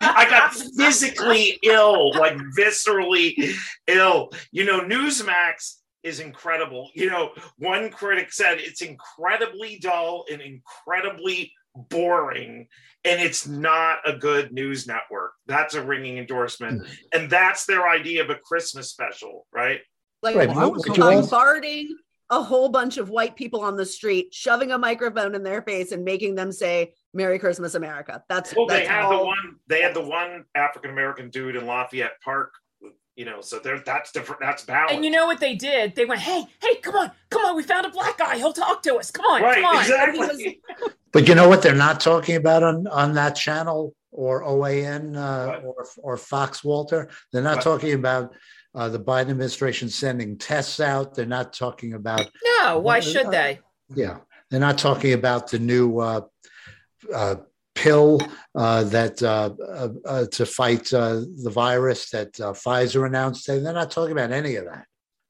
I, 0.00 0.30
got 0.30 0.54
physically 0.54 1.58
ill, 1.62 2.12
like 2.18 2.36
viscerally 2.58 3.54
ill. 3.86 4.30
You 4.52 4.64
know, 4.64 4.80
Newsmax 4.80 5.76
is 6.02 6.20
incredible. 6.20 6.90
You 6.94 7.10
know, 7.10 7.30
one 7.58 7.90
critic 7.90 8.32
said 8.32 8.58
it's 8.58 8.82
incredibly 8.82 9.78
dull 9.78 10.24
and 10.30 10.40
incredibly 10.40 11.52
boring 11.88 12.66
and 13.04 13.20
it's 13.20 13.46
not 13.46 13.98
a 14.06 14.12
good 14.12 14.52
news 14.52 14.86
network 14.86 15.32
that's 15.46 15.74
a 15.74 15.82
ringing 15.82 16.18
endorsement 16.18 16.86
and 17.12 17.30
that's 17.30 17.64
their 17.66 17.88
idea 17.88 18.22
of 18.22 18.30
a 18.30 18.34
christmas 18.36 18.90
special 18.90 19.46
right 19.52 19.80
like 20.22 20.34
Right, 20.36 20.48
but 20.48 20.56
what 20.56 20.96
you 20.96 21.02
also- 21.04 21.22
bombarding 21.22 21.96
a 22.30 22.42
whole 22.42 22.68
bunch 22.68 22.98
of 22.98 23.08
white 23.08 23.36
people 23.36 23.62
on 23.62 23.74
the 23.76 23.86
street, 23.86 24.34
shoving 24.34 24.70
a 24.72 24.76
microphone 24.76 25.34
in 25.34 25.42
their 25.42 25.62
face 25.62 25.92
and 25.92 26.04
making 26.04 26.34
them 26.34 26.52
say 26.52 26.92
"Merry 27.14 27.38
Christmas, 27.38 27.74
America." 27.74 28.22
That's 28.28 28.54
well 28.54 28.66
they 28.66 28.84
had 28.84 29.04
all. 29.04 29.18
the 29.18 29.24
one 29.24 29.56
they 29.66 29.80
had 29.80 29.94
the 29.94 30.02
one 30.02 30.44
african 30.54 30.90
american 30.90 31.30
dude 31.30 31.56
in 31.56 31.64
lafayette 31.66 32.20
park 32.22 32.52
you 33.18 33.24
know 33.24 33.40
so 33.40 33.58
there 33.58 33.80
that's 33.80 34.12
different 34.12 34.40
that's 34.40 34.64
balanced 34.64 34.94
And 34.94 35.04
you 35.04 35.10
know 35.10 35.26
what 35.26 35.40
they 35.40 35.56
did? 35.56 35.96
They 35.96 36.04
went, 36.04 36.20
"Hey, 36.20 36.44
hey, 36.62 36.76
come 36.76 36.94
on, 36.94 37.10
come 37.30 37.44
on! 37.44 37.56
We 37.56 37.64
found 37.64 37.84
a 37.84 37.90
black 37.90 38.16
guy. 38.16 38.36
He'll 38.36 38.52
talk 38.52 38.80
to 38.84 38.94
us. 38.94 39.10
Come 39.10 39.24
on, 39.26 39.42
Right, 39.42 39.56
come 39.56 39.64
on!" 39.64 39.80
exactly. 39.82 40.18
Was- 40.80 40.90
But 41.12 41.26
you 41.26 41.34
know 41.34 41.48
what 41.48 41.60
they're 41.62 41.74
not 41.88 41.98
talking 42.00 42.36
about 42.36 42.62
on, 42.62 42.86
on 42.86 43.14
that 43.14 43.34
channel 43.34 43.94
or 44.12 44.42
OAN 44.44 45.16
uh, 45.16 45.60
or, 45.66 45.86
or 45.98 46.16
Fox 46.16 46.62
Walter? 46.62 47.08
They're 47.32 47.42
not 47.42 47.56
What? 47.56 47.64
talking 47.64 47.94
about 47.94 48.34
uh, 48.74 48.88
the 48.88 49.00
Biden 49.00 49.30
administration 49.30 49.88
sending 49.88 50.38
tests 50.38 50.78
out. 50.78 51.14
They're 51.14 51.26
not 51.26 51.52
talking 51.52 51.94
about, 51.94 52.30
no, 52.44 52.78
why 52.78 53.00
should 53.00 53.30
they? 53.32 53.58
yeah, 53.96 54.18
they're 54.50 54.60
not 54.60 54.78
talking 54.78 55.12
about 55.14 55.50
the 55.50 55.58
new 55.58 55.98
uh, 55.98 56.20
uh, 57.12 57.36
pill 57.78 58.20
uh, 58.54 58.84
that 58.84 59.22
uh, 59.22 59.50
uh, 59.68 59.88
uh, 60.04 60.26
to 60.26 60.44
fight 60.44 60.92
uh, 60.92 61.22
the 61.42 61.50
virus 61.50 62.10
that 62.10 62.32
Pfizer 62.34 63.06
announced. 63.06 63.46
They're 63.46 63.60
not 63.60 63.90
talking 63.90 64.12
about 64.12 64.32
any 64.32 64.56
of 64.56 64.64
that. 64.64 64.84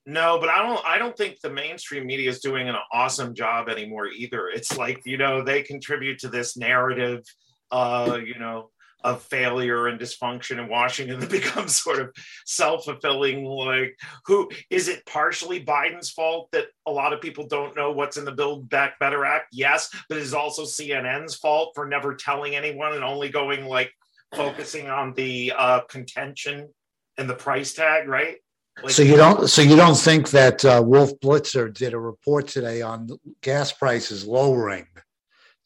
No, 0.07 0.39
but 0.41 0.49
I 0.49 0.63
don't. 0.63 0.81
I 0.87 0.99
don't 0.99 1.17
think 1.17 1.41
the 1.41 1.51
mainstream 1.51 2.07
media 2.07 2.31
is 2.31 2.41
doing 2.41 2.69
an 2.69 2.77
awesome 2.93 3.35
job 3.35 3.69
anymore 3.69 4.07
either. 4.07 4.49
It's 4.49 4.77
like 4.79 5.03
you 5.05 5.19
know 5.19 5.43
they 5.43 5.63
contribute 5.63 6.19
to 6.21 6.29
this 6.29 6.57
narrative, 6.57 7.25
you 7.71 8.39
know, 8.39 8.71
of 9.05 9.23
failure 9.23 9.87
and 9.87 10.01
dysfunction 10.01 10.59
in 10.59 10.69
Washington 10.69 11.21
that 11.21 11.31
becomes 11.31 11.77
sort 11.77 12.01
of 12.01 12.15
self 12.47 12.85
fulfilling. 12.85 13.45
Like, 13.45 13.99
who 14.27 14.51
is 14.71 14.89
it? 14.89 15.07
Partially 15.07 15.65
Biden's 15.65 16.11
fault 16.11 16.49
that 16.53 16.67
a 16.87 16.91
lot 16.91 17.13
of 17.13 17.21
people 17.21 17.47
don't 17.47 17.77
know 17.77 17.93
what's 17.93 18.17
in 18.17 18.25
the 18.25 18.33
Build 18.33 18.69
Back 18.69 18.99
Better 18.99 19.25
Act. 19.25 19.49
Yes, 19.53 19.91
but 20.09 20.19
it's 20.19 20.33
also 20.33 20.65
CNN's 20.65 21.37
fault 21.37 21.73
for 21.75 21.87
never 21.87 22.15
telling 22.15 22.55
anyone 22.55 22.95
and 22.95 23.05
only 23.05 23.29
going 23.29 23.67
like 23.67 23.93
focusing 24.35 24.89
on 24.89 25.15
the 25.15 25.53
uh, 25.57 25.81
contention 25.89 26.69
and 27.17 27.29
the 27.29 27.35
price 27.35 27.75
tag, 27.75 28.09
right? 28.09 28.37
Like- 28.83 28.93
so 28.93 29.03
you 29.03 29.17
don't 29.17 29.49
so 29.49 29.63
you 29.63 29.77
don't 29.77 29.97
think 29.97 30.31
that 30.31 30.65
uh, 30.65 30.83
Wolf 30.85 31.19
Blitzer 31.21 31.73
did 31.73 31.95
a 31.95 31.99
report 31.99 32.47
today 32.47 32.81
on 32.83 33.09
gas 33.43 33.73
prices 33.73 34.25
lowering 34.25 34.87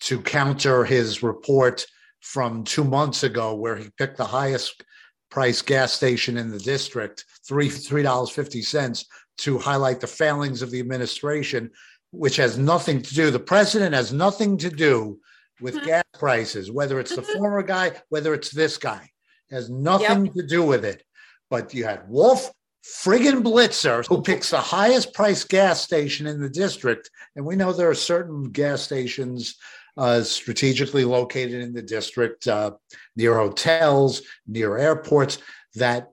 to 0.00 0.20
counter 0.20 0.84
his 0.84 1.22
report 1.22 1.86
from 2.22 2.64
two 2.64 2.84
months 2.84 3.22
ago, 3.22 3.54
where 3.54 3.76
he 3.76 3.90
picked 3.98 4.16
the 4.16 4.24
highest 4.24 4.82
price 5.30 5.60
gas 5.62 5.92
station 5.92 6.38
in 6.38 6.50
the 6.50 6.58
district, 6.58 7.24
three 7.46 7.68
three 7.68 8.02
dollars 8.02 8.30
fifty 8.30 8.62
cents, 8.62 9.04
to 9.38 9.58
highlight 9.58 10.00
the 10.00 10.06
failings 10.06 10.62
of 10.62 10.70
the 10.70 10.80
administration. 10.80 11.70
which 12.12 12.36
has 12.36 12.58
nothing 12.58 13.02
to 13.02 13.14
do, 13.14 13.30
the 13.30 13.38
president 13.38 13.94
has 13.94 14.12
nothing 14.12 14.56
to 14.58 14.70
do 14.70 15.18
with 15.60 15.74
mm-hmm. 15.74 15.86
gas 15.86 16.04
prices, 16.18 16.70
whether 16.70 17.00
it's 17.00 17.14
the 17.16 17.22
mm-hmm. 17.22 17.38
former 17.38 17.62
guy, 17.62 17.92
whether 18.10 18.34
it's 18.34 18.50
this 18.50 18.76
guy, 18.76 19.08
has 19.50 19.70
nothing 19.70 20.26
yep. 20.26 20.34
to 20.34 20.46
do 20.46 20.62
with 20.62 20.84
it. 20.84 21.02
But 21.50 21.74
you 21.74 21.84
had 21.84 22.08
Wolf 22.08 22.50
friggin' 22.84 23.42
Blitzer 23.42 24.06
who 24.06 24.22
picks 24.22 24.50
the 24.50 24.58
highest 24.58 25.14
price 25.14 25.44
gas 25.44 25.80
station 25.80 26.26
in 26.26 26.40
the 26.40 26.50
district. 26.50 27.10
And 27.36 27.44
we 27.46 27.56
know 27.56 27.72
there 27.72 27.90
are 27.90 27.94
certain 27.94 28.50
gas 28.50 28.82
stations 28.82 29.56
uh, 29.96 30.22
strategically 30.22 31.04
located 31.04 31.60
in 31.60 31.72
the 31.72 31.82
district, 31.82 32.46
uh, 32.48 32.72
near 33.16 33.36
hotels, 33.36 34.22
near 34.46 34.78
airports, 34.78 35.38
that 35.74 36.10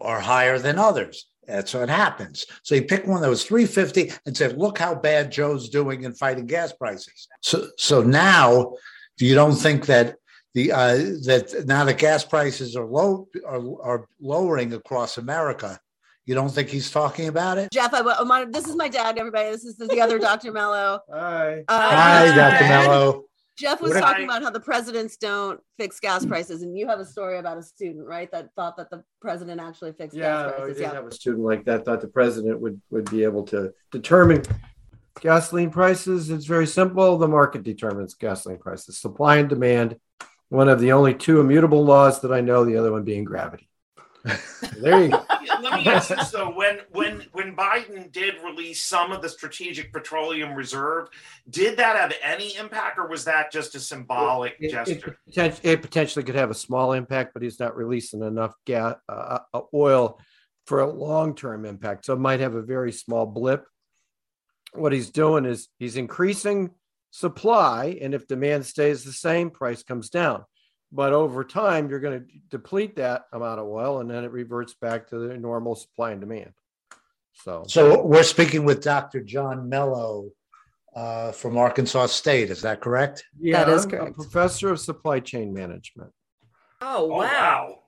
are 0.00 0.20
higher 0.20 0.58
than 0.58 0.78
others. 0.78 1.26
That's 1.46 1.74
what 1.74 1.88
happens. 1.88 2.44
So 2.62 2.74
you 2.74 2.82
pick 2.82 3.06
one 3.06 3.22
that 3.22 3.28
was 3.28 3.44
350 3.44 4.12
and 4.26 4.36
said, 4.36 4.58
look 4.58 4.78
how 4.78 4.94
bad 4.94 5.30
Joe's 5.30 5.68
doing 5.68 6.02
in 6.02 6.12
fighting 6.12 6.46
gas 6.46 6.72
prices. 6.72 7.28
So 7.40 7.68
so 7.78 8.02
now 8.02 8.74
you 9.18 9.34
don't 9.34 9.54
think 9.54 9.86
that 9.86 10.16
the 10.54 10.72
uh, 10.72 10.96
that 11.26 11.64
now 11.66 11.84
the 11.84 11.94
gas 11.94 12.24
prices 12.24 12.76
are 12.76 12.86
low 12.86 13.28
are, 13.46 13.82
are 13.82 14.08
lowering 14.20 14.72
across 14.72 15.18
America. 15.18 15.78
You 16.26 16.34
don't 16.34 16.48
think 16.48 16.68
he's 16.68 16.90
talking 16.90 17.28
about 17.28 17.56
it? 17.56 17.70
Jeff, 17.70 17.94
I, 17.94 18.00
I'm 18.00 18.50
this 18.50 18.66
is 18.66 18.74
my 18.74 18.88
dad, 18.88 19.16
everybody. 19.16 19.48
This 19.50 19.64
is 19.64 19.76
the 19.76 20.00
other 20.00 20.18
Dr. 20.18 20.50
Mello. 20.50 21.00
Hi. 21.12 21.62
Uh, 21.68 21.90
Hi, 21.90 22.34
Dr. 22.34 22.64
Mello. 22.64 23.24
Jeff 23.56 23.80
was 23.80 23.92
talking 23.92 24.24
about 24.24 24.42
how 24.42 24.50
the 24.50 24.60
presidents 24.60 25.16
don't 25.16 25.60
fix 25.78 26.00
gas 26.00 26.26
prices, 26.26 26.62
and 26.62 26.76
you 26.76 26.86
have 26.88 26.98
a 26.98 27.04
story 27.04 27.38
about 27.38 27.56
a 27.56 27.62
student, 27.62 28.06
right, 28.06 28.30
that 28.32 28.50
thought 28.54 28.76
that 28.76 28.90
the 28.90 29.02
president 29.22 29.60
actually 29.60 29.92
fixed 29.92 30.16
yeah, 30.16 30.22
gas 30.22 30.52
prices. 30.58 30.80
Yeah, 30.80 30.86
I 30.86 30.88
did 30.90 30.96
have 30.96 31.06
a 31.06 31.14
student 31.14 31.44
like 31.44 31.64
that 31.64 31.84
thought 31.84 32.00
the 32.00 32.08
president 32.08 32.60
would 32.60 32.80
would 32.90 33.08
be 33.08 33.22
able 33.22 33.44
to 33.44 33.72
determine 33.92 34.42
gasoline 35.20 35.70
prices. 35.70 36.28
It's 36.28 36.44
very 36.44 36.66
simple. 36.66 37.16
The 37.18 37.28
market 37.28 37.62
determines 37.62 38.14
gasoline 38.14 38.58
prices, 38.58 38.98
supply 38.98 39.36
and 39.36 39.48
demand. 39.48 39.96
One 40.48 40.68
of 40.68 40.80
the 40.80 40.90
only 40.90 41.14
two 41.14 41.38
immutable 41.38 41.84
laws 41.84 42.20
that 42.22 42.32
I 42.32 42.40
know. 42.40 42.64
The 42.64 42.76
other 42.76 42.90
one 42.90 43.04
being 43.04 43.24
gravity. 43.24 43.65
there 44.80 45.04
you 45.04 45.10
go. 45.10 45.24
Let 45.60 45.74
me 45.74 45.86
ask 45.86 46.08
this 46.08 46.30
though: 46.30 46.50
when 46.50 46.80
when 46.90 47.24
when 47.32 47.54
Biden 47.54 48.10
did 48.10 48.34
release 48.44 48.82
some 48.82 49.12
of 49.12 49.22
the 49.22 49.28
strategic 49.28 49.92
petroleum 49.92 50.54
reserve, 50.54 51.08
did 51.48 51.76
that 51.78 51.96
have 51.96 52.12
any 52.22 52.56
impact, 52.56 52.98
or 52.98 53.06
was 53.06 53.24
that 53.24 53.52
just 53.52 53.74
a 53.74 53.80
symbolic 53.80 54.56
it, 54.58 54.70
gesture? 54.70 55.18
It, 55.26 55.60
it, 55.62 55.82
potentially 55.82 56.24
could 56.24 56.34
have 56.34 56.50
a 56.50 56.54
small 56.54 56.92
impact, 56.92 57.34
but 57.34 57.42
he's 57.42 57.60
not 57.60 57.76
releasing 57.76 58.22
enough 58.22 58.54
gas 58.64 58.96
uh, 59.08 59.38
uh, 59.52 59.60
oil 59.72 60.20
for 60.66 60.80
a 60.80 60.90
long 60.90 61.34
term 61.34 61.64
impact. 61.64 62.06
So 62.06 62.14
it 62.14 62.20
might 62.20 62.40
have 62.40 62.54
a 62.54 62.62
very 62.62 62.92
small 62.92 63.26
blip. 63.26 63.66
What 64.72 64.92
he's 64.92 65.10
doing 65.10 65.44
is 65.44 65.68
he's 65.78 65.96
increasing 65.96 66.70
supply, 67.10 67.98
and 68.00 68.14
if 68.14 68.26
demand 68.26 68.66
stays 68.66 69.04
the 69.04 69.12
same, 69.12 69.50
price 69.50 69.82
comes 69.82 70.10
down 70.10 70.44
but 70.96 71.12
over 71.12 71.44
time 71.44 71.90
you're 71.90 72.00
going 72.00 72.18
to 72.18 72.26
deplete 72.48 72.96
that 72.96 73.26
amount 73.32 73.60
of 73.60 73.66
oil 73.66 74.00
and 74.00 74.10
then 74.10 74.24
it 74.24 74.32
reverts 74.32 74.74
back 74.74 75.06
to 75.08 75.18
the 75.18 75.36
normal 75.36 75.76
supply 75.76 76.12
and 76.12 76.20
demand. 76.20 76.52
So 77.34 77.64
so 77.68 78.02
we're 78.02 78.22
speaking 78.22 78.64
with 78.64 78.82
dr 78.82 79.20
john 79.24 79.68
mello 79.68 80.30
uh, 80.96 81.30
from 81.32 81.58
arkansas 81.58 82.06
state. 82.06 82.48
Is 82.48 82.62
that 82.62 82.80
correct? 82.80 83.22
Yeah 83.38 83.62
that 83.62 83.70
is 83.70 83.84
I'm 83.84 83.90
correct. 83.90 84.14
professor 84.16 84.70
of 84.70 84.80
supply 84.80 85.20
chain 85.20 85.52
management. 85.52 86.10
Oh 86.80 87.04
wow! 87.04 87.14
Oh, 87.14 87.18
wow. 87.18 87.78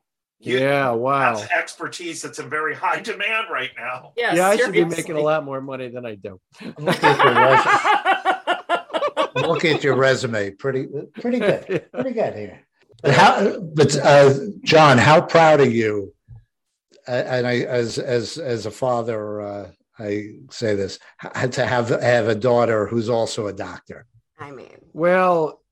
You- 0.40 0.58
yeah 0.58 0.90
wow. 0.90 1.34
That's 1.36 1.50
expertise 1.50 2.20
that's 2.20 2.38
in 2.38 2.50
very 2.50 2.74
high 2.74 3.00
demand 3.00 3.46
right 3.50 3.70
now. 3.78 4.12
Yeah, 4.18 4.34
yeah 4.34 4.48
i 4.48 4.56
should 4.56 4.72
be 4.72 4.84
making 4.84 5.16
a 5.16 5.20
lot 5.22 5.46
more 5.46 5.62
money 5.62 5.88
than 5.88 6.04
i 6.04 6.14
do. 6.14 6.38
I'm 6.60 6.84
looking 6.84 7.08
at 7.08 7.24
your 7.24 7.34
resume. 7.34 7.88
Looking 9.48 9.74
at 9.76 9.84
your 9.84 9.96
resume. 9.96 10.50
Pretty 10.50 10.88
pretty 11.14 11.38
good. 11.38 11.86
Pretty 11.92 12.10
good 12.10 12.34
here 12.34 12.67
but 13.02 13.14
how 13.14 13.60
but 13.74 13.96
uh, 13.96 14.34
john 14.64 14.98
how 14.98 15.20
proud 15.20 15.60
are 15.60 15.68
you? 15.68 16.14
Uh, 17.06 17.12
and 17.12 17.46
i 17.46 17.60
as 17.60 17.98
as 17.98 18.38
as 18.38 18.66
a 18.66 18.70
father 18.70 19.40
uh, 19.40 19.70
i 19.98 20.30
say 20.50 20.74
this 20.74 20.98
to 21.50 21.64
have 21.64 21.88
have 21.88 22.28
a 22.28 22.34
daughter 22.34 22.86
who's 22.86 23.08
also 23.08 23.46
a 23.46 23.52
doctor. 23.52 24.06
I 24.38 24.50
mean, 24.52 24.78
well 24.92 25.62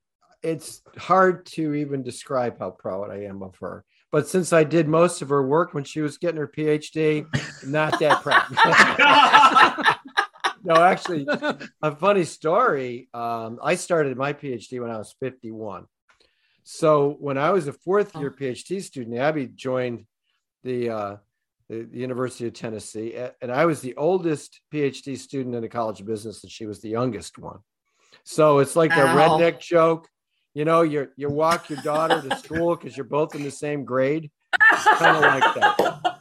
it's 0.42 0.82
hard 0.98 1.46
to 1.46 1.74
even 1.74 2.02
describe 2.02 2.58
how 2.58 2.70
proud 2.70 3.10
i 3.10 3.24
am 3.24 3.42
of 3.42 3.56
her. 3.56 3.84
But 4.12 4.28
since 4.28 4.52
i 4.52 4.64
did 4.64 4.88
most 4.88 5.20
of 5.20 5.28
her 5.28 5.46
work 5.46 5.74
when 5.74 5.84
she 5.84 6.00
was 6.00 6.18
getting 6.18 6.38
her 6.38 6.48
phd 6.48 7.26
not 7.66 7.98
that 8.00 8.22
proud. 8.22 9.96
No 10.64 10.74
actually 10.74 11.24
a 11.80 11.94
funny 11.94 12.24
story. 12.24 13.08
Um, 13.14 13.60
i 13.62 13.76
started 13.76 14.16
my 14.16 14.32
phd 14.32 14.80
when 14.80 14.90
i 14.90 14.98
was 14.98 15.14
51 15.20 15.86
so 16.68 17.16
when 17.20 17.38
i 17.38 17.50
was 17.50 17.68
a 17.68 17.72
fourth 17.72 18.16
year 18.16 18.28
phd 18.28 18.82
student 18.82 19.16
abby 19.16 19.46
joined 19.46 20.04
the 20.64 20.90
uh, 20.90 21.16
the, 21.68 21.82
the 21.84 21.98
university 21.98 22.48
of 22.48 22.54
tennessee 22.54 23.14
and 23.40 23.52
i 23.52 23.64
was 23.64 23.80
the 23.80 23.94
oldest 23.96 24.60
phd 24.74 25.16
student 25.16 25.54
in 25.54 25.62
the 25.62 25.68
college 25.68 26.00
of 26.00 26.06
business 26.06 26.42
and 26.42 26.50
she 26.50 26.66
was 26.66 26.80
the 26.80 26.88
youngest 26.88 27.38
one. 27.38 27.60
So 28.24 28.58
it's 28.58 28.74
like 28.74 28.94
the 28.94 29.02
Wow. 29.02 29.38
redneck 29.38 29.60
joke 29.60 30.08
you 30.54 30.64
know 30.64 30.82
you 30.82 31.08
you 31.16 31.30
walk 31.30 31.70
your 31.70 31.78
daughter 31.78 32.20
to 32.20 32.32
school 32.32 32.74
because 32.74 32.96
you're 32.96 33.04
both 33.06 33.36
in 33.36 33.44
the 33.44 33.50
same 33.50 33.84
grade. 33.84 34.32
Kind 34.98 35.16
of 35.16 35.24
like 35.24 35.44
that 35.54 35.76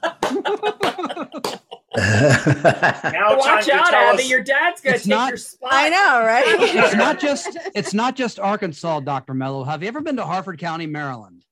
Now 3.14 3.38
Watch 3.38 3.70
out, 3.70 3.94
Abby! 3.94 4.24
us- 4.24 4.30
Your 4.30 4.44
dad's 4.44 4.82
gonna 4.82 4.96
It's 4.96 5.06
take 5.06 5.10
not- 5.12 5.30
your 5.30 5.38
spot. 5.38 5.70
I 5.72 5.90
know, 5.90 6.24
right? 6.26 6.44
it's 6.60 6.96
not 6.96 7.20
just 7.20 7.58
it's 7.74 7.94
not 7.94 8.16
just 8.16 8.40
Arkansas, 8.40 9.00
Dr. 9.02 9.34
Mello. 9.34 9.64
Have 9.64 9.82
you 9.82 9.88
ever 9.88 10.02
been 10.02 10.16
to 10.18 10.26
Harford 10.26 10.60
County, 10.60 10.86
Maryland? 10.88 11.44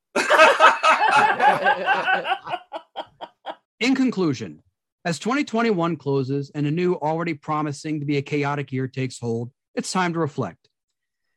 In 3.80 3.96
conclusion, 3.96 4.62
as 5.06 5.20
2021 5.20 5.98
closes 5.98 6.50
and 6.56 6.66
a 6.66 6.72
new, 6.72 6.94
already 6.96 7.34
promising 7.34 8.00
to 8.00 8.06
be 8.06 8.18
a 8.18 8.22
chaotic 8.22 8.72
year 8.72 8.88
takes 8.88 9.20
hold, 9.20 9.52
it's 9.76 9.92
time 9.92 10.14
to 10.14 10.20
reflect. 10.20 10.70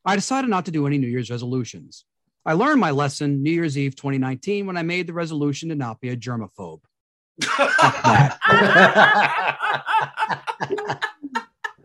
I 0.05 0.15
decided 0.15 0.49
not 0.51 0.67
to 0.67 0.71
do 0.71 0.87
any 0.87 0.99
New 0.99 1.09
Year's 1.09 1.31
resolutions. 1.31 2.05
I 2.45 2.53
learned 2.53 2.81
my 2.81 2.93
lesson 2.93 3.43
New 3.43 3.51
Year's 3.51 3.77
Eve 3.77 3.97
2019 3.97 4.67
when 4.67 4.77
I 4.77 4.83
made 4.83 5.09
the 5.09 5.13
resolution 5.13 5.71
to 5.71 5.75
not 5.75 6.01
be 6.01 6.11
a 6.11 6.17
germaphobe. 6.17 6.83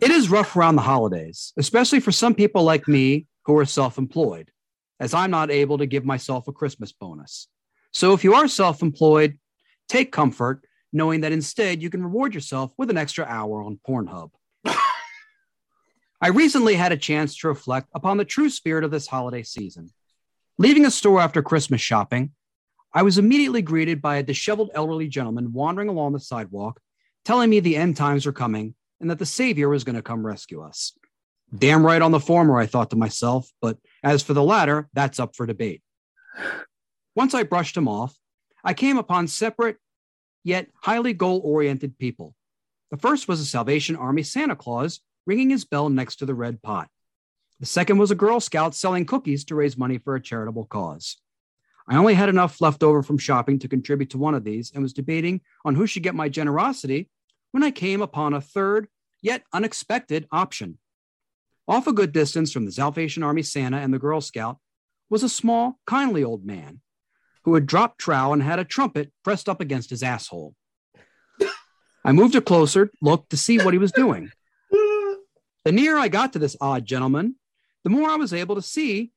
It 0.01 0.09
is 0.09 0.29
rough 0.29 0.55
around 0.55 0.77
the 0.77 0.81
holidays, 0.81 1.53
especially 1.57 1.99
for 1.99 2.11
some 2.11 2.33
people 2.33 2.63
like 2.63 2.87
me 2.87 3.27
who 3.45 3.57
are 3.57 3.65
self 3.65 3.97
employed, 3.97 4.51
as 4.99 5.13
I'm 5.13 5.31
not 5.31 5.51
able 5.51 5.77
to 5.77 5.85
give 5.85 6.03
myself 6.05 6.47
a 6.47 6.51
Christmas 6.51 6.91
bonus. 6.91 7.47
So 7.91 8.13
if 8.13 8.23
you 8.23 8.33
are 8.33 8.47
self 8.47 8.81
employed, 8.81 9.37
take 9.87 10.11
comfort 10.11 10.63
knowing 10.93 11.21
that 11.21 11.31
instead 11.31 11.81
you 11.81 11.89
can 11.89 12.03
reward 12.03 12.33
yourself 12.33 12.73
with 12.77 12.89
an 12.89 12.97
extra 12.97 13.25
hour 13.25 13.63
on 13.63 13.79
Pornhub. 13.87 14.31
I 16.23 16.27
recently 16.27 16.75
had 16.75 16.91
a 16.91 16.97
chance 16.97 17.37
to 17.37 17.47
reflect 17.47 17.89
upon 17.95 18.17
the 18.17 18.25
true 18.25 18.49
spirit 18.49 18.83
of 18.83 18.91
this 18.91 19.07
holiday 19.07 19.43
season. 19.43 19.91
Leaving 20.57 20.85
a 20.85 20.91
store 20.91 21.21
after 21.21 21.41
Christmas 21.41 21.81
shopping, 21.81 22.31
I 22.93 23.03
was 23.03 23.17
immediately 23.17 23.61
greeted 23.61 24.01
by 24.01 24.17
a 24.17 24.23
disheveled 24.23 24.71
elderly 24.73 25.07
gentleman 25.07 25.53
wandering 25.53 25.87
along 25.87 26.13
the 26.13 26.19
sidewalk, 26.19 26.81
telling 27.23 27.49
me 27.49 27.59
the 27.59 27.77
end 27.77 27.95
times 27.95 28.25
were 28.25 28.31
coming 28.31 28.75
and 28.99 29.09
that 29.09 29.19
the 29.19 29.25
Savior 29.25 29.69
was 29.69 29.83
going 29.83 29.95
to 29.95 30.01
come 30.01 30.25
rescue 30.25 30.61
us. 30.61 30.93
Damn 31.57 31.85
right 31.85 32.01
on 32.01 32.11
the 32.11 32.19
former, 32.19 32.59
I 32.59 32.65
thought 32.65 32.89
to 32.91 32.95
myself, 32.95 33.49
but 33.61 33.77
as 34.03 34.23
for 34.23 34.33
the 34.33 34.43
latter, 34.43 34.89
that's 34.93 35.19
up 35.19 35.35
for 35.35 35.45
debate. 35.45 35.81
Once 37.15 37.33
I 37.33 37.43
brushed 37.43 37.75
him 37.75 37.87
off, 37.87 38.15
I 38.63 38.73
came 38.73 38.97
upon 38.97 39.27
separate 39.27 39.77
yet 40.43 40.67
highly 40.81 41.13
goal 41.13 41.41
oriented 41.43 41.97
people. 41.97 42.35
The 42.89 42.97
first 42.97 43.27
was 43.27 43.39
a 43.39 43.45
Salvation 43.45 43.95
Army 43.95 44.23
Santa 44.23 44.55
Claus 44.55 44.99
ringing 45.25 45.49
his 45.49 45.65
bell 45.65 45.89
next 45.89 46.17
to 46.17 46.25
the 46.25 46.33
red 46.33 46.61
pot. 46.61 46.89
The 47.59 47.65
second 47.65 47.99
was 47.99 48.11
a 48.11 48.15
Girl 48.15 48.39
Scout 48.39 48.73
selling 48.73 49.05
cookies 49.05 49.45
to 49.45 49.55
raise 49.55 49.77
money 49.77 49.97
for 49.97 50.15
a 50.15 50.21
charitable 50.21 50.65
cause. 50.65 51.17
I 51.91 51.97
only 51.97 52.13
had 52.13 52.29
enough 52.29 52.61
left 52.61 52.83
over 52.83 53.03
from 53.03 53.17
shopping 53.17 53.59
to 53.59 53.67
contribute 53.67 54.11
to 54.11 54.17
one 54.17 54.33
of 54.33 54.45
these 54.45 54.71
and 54.71 54.81
was 54.81 54.93
debating 54.93 55.41
on 55.65 55.75
who 55.75 55.85
should 55.85 56.03
get 56.03 56.15
my 56.15 56.29
generosity 56.29 57.09
when 57.51 57.63
I 57.63 57.71
came 57.71 58.01
upon 58.01 58.33
a 58.33 58.39
third, 58.39 58.87
yet 59.21 59.43
unexpected 59.51 60.25
option. 60.31 60.77
Off 61.67 61.87
a 61.87 61.93
good 61.93 62.13
distance 62.13 62.53
from 62.53 62.63
the 62.63 62.71
Salvation 62.71 63.23
Army 63.23 63.43
Santa 63.43 63.75
and 63.75 63.93
the 63.93 63.99
Girl 63.99 64.21
Scout 64.21 64.57
was 65.09 65.21
a 65.21 65.27
small, 65.27 65.79
kindly 65.85 66.23
old 66.23 66.45
man 66.45 66.79
who 67.43 67.55
had 67.55 67.65
dropped 67.65 67.99
trowel 67.99 68.31
and 68.31 68.41
had 68.41 68.57
a 68.57 68.63
trumpet 68.63 69.11
pressed 69.21 69.49
up 69.49 69.59
against 69.59 69.89
his 69.89 70.01
asshole. 70.01 70.55
I 72.05 72.13
moved 72.13 72.35
it 72.35 72.45
closer, 72.45 72.89
looked 73.01 73.31
to 73.31 73.37
see 73.37 73.57
what 73.57 73.73
he 73.73 73.77
was 73.77 73.91
doing. 73.91 74.31
The 75.63 75.71
nearer 75.71 75.99
I 75.99 76.07
got 76.07 76.33
to 76.33 76.39
this 76.39 76.55
odd 76.59 76.85
gentleman, 76.85 77.35
the 77.83 77.91
more 77.91 78.09
I 78.09 78.15
was 78.15 78.33
able 78.33 78.55
to 78.55 78.63
see 78.63 79.11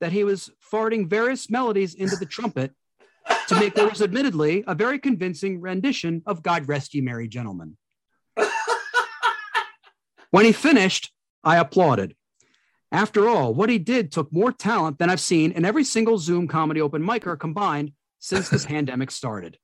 that 0.00 0.12
he 0.12 0.24
was 0.24 0.50
farting 0.72 1.08
various 1.08 1.50
melodies 1.50 1.94
into 1.94 2.16
the 2.16 2.26
trumpet 2.26 2.72
to 3.48 3.58
make 3.58 3.76
what 3.76 3.90
was 3.90 4.02
admittedly 4.02 4.64
a 4.66 4.74
very 4.74 4.98
convincing 4.98 5.60
rendition 5.60 6.22
of 6.26 6.42
God 6.42 6.68
Rest 6.68 6.94
Ye 6.94 7.00
Merry 7.00 7.28
Gentlemen. 7.28 7.76
When 10.30 10.44
he 10.44 10.52
finished, 10.52 11.10
I 11.42 11.56
applauded. 11.56 12.14
After 12.92 13.28
all, 13.28 13.54
what 13.54 13.70
he 13.70 13.78
did 13.78 14.12
took 14.12 14.32
more 14.32 14.52
talent 14.52 14.98
than 14.98 15.10
I've 15.10 15.20
seen 15.20 15.52
in 15.52 15.64
every 15.64 15.84
single 15.84 16.18
Zoom 16.18 16.48
comedy 16.48 16.80
open 16.80 17.02
micer 17.02 17.38
combined 17.38 17.92
since 18.18 18.48
the 18.48 18.58
pandemic 18.68 19.10
started. 19.10 19.58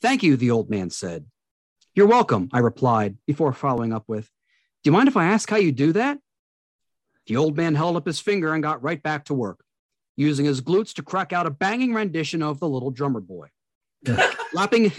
Thank 0.00 0.22
you, 0.22 0.36
the 0.36 0.50
old 0.50 0.70
man 0.70 0.90
said. 0.90 1.26
You're 1.94 2.06
welcome, 2.06 2.48
I 2.52 2.60
replied 2.60 3.18
before 3.26 3.52
following 3.52 3.92
up 3.92 4.04
with, 4.06 4.24
Do 4.82 4.88
you 4.88 4.92
mind 4.92 5.08
if 5.08 5.16
I 5.16 5.26
ask 5.26 5.50
how 5.50 5.56
you 5.56 5.72
do 5.72 5.92
that? 5.92 6.18
The 7.26 7.36
old 7.36 7.56
man 7.56 7.74
held 7.74 7.96
up 7.96 8.06
his 8.06 8.20
finger 8.20 8.54
and 8.54 8.62
got 8.62 8.82
right 8.82 9.02
back 9.02 9.24
to 9.26 9.34
work, 9.34 9.62
using 10.16 10.46
his 10.46 10.60
glutes 10.60 10.94
to 10.94 11.02
crack 11.02 11.32
out 11.32 11.46
a 11.46 11.50
banging 11.50 11.94
rendition 11.94 12.42
of 12.42 12.60
The 12.60 12.68
Little 12.68 12.90
Drummer 12.90 13.20
Boy, 13.20 13.48
slapping, 14.50 14.92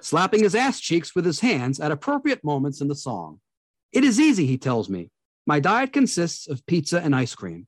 slapping 0.00 0.42
his 0.42 0.54
ass 0.54 0.80
cheeks 0.80 1.14
with 1.14 1.24
his 1.24 1.40
hands 1.40 1.80
at 1.80 1.92
appropriate 1.92 2.44
moments 2.44 2.80
in 2.80 2.88
the 2.88 2.94
song. 2.94 3.40
It 3.92 4.04
is 4.04 4.20
easy, 4.20 4.46
he 4.46 4.58
tells 4.58 4.88
me. 4.88 5.10
My 5.46 5.58
diet 5.58 5.92
consists 5.92 6.48
of 6.48 6.64
pizza 6.66 7.00
and 7.00 7.14
ice 7.14 7.34
cream, 7.34 7.66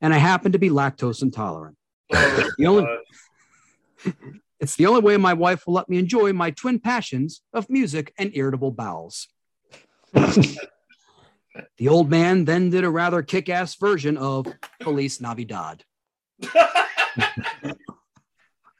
and 0.00 0.12
I 0.12 0.18
happen 0.18 0.52
to 0.52 0.58
be 0.58 0.68
lactose 0.68 1.22
intolerant. 1.22 1.76
the 2.10 2.66
only, 2.66 2.86
it's 4.60 4.76
the 4.76 4.86
only 4.86 5.00
way 5.00 5.16
my 5.16 5.32
wife 5.32 5.66
will 5.66 5.74
let 5.74 5.88
me 5.88 5.98
enjoy 5.98 6.32
my 6.32 6.50
twin 6.50 6.78
passions 6.78 7.42
of 7.54 7.70
music 7.70 8.12
and 8.18 8.30
irritable 8.34 8.72
bowels. 8.72 9.28
the 11.78 11.88
old 11.88 12.10
man 12.10 12.44
then 12.44 12.70
did 12.70 12.84
a 12.84 12.90
rather 12.90 13.22
kick 13.22 13.48
ass 13.48 13.74
version 13.74 14.16
of 14.16 14.46
Feliz 14.82 15.20
Navidad. 15.20 15.84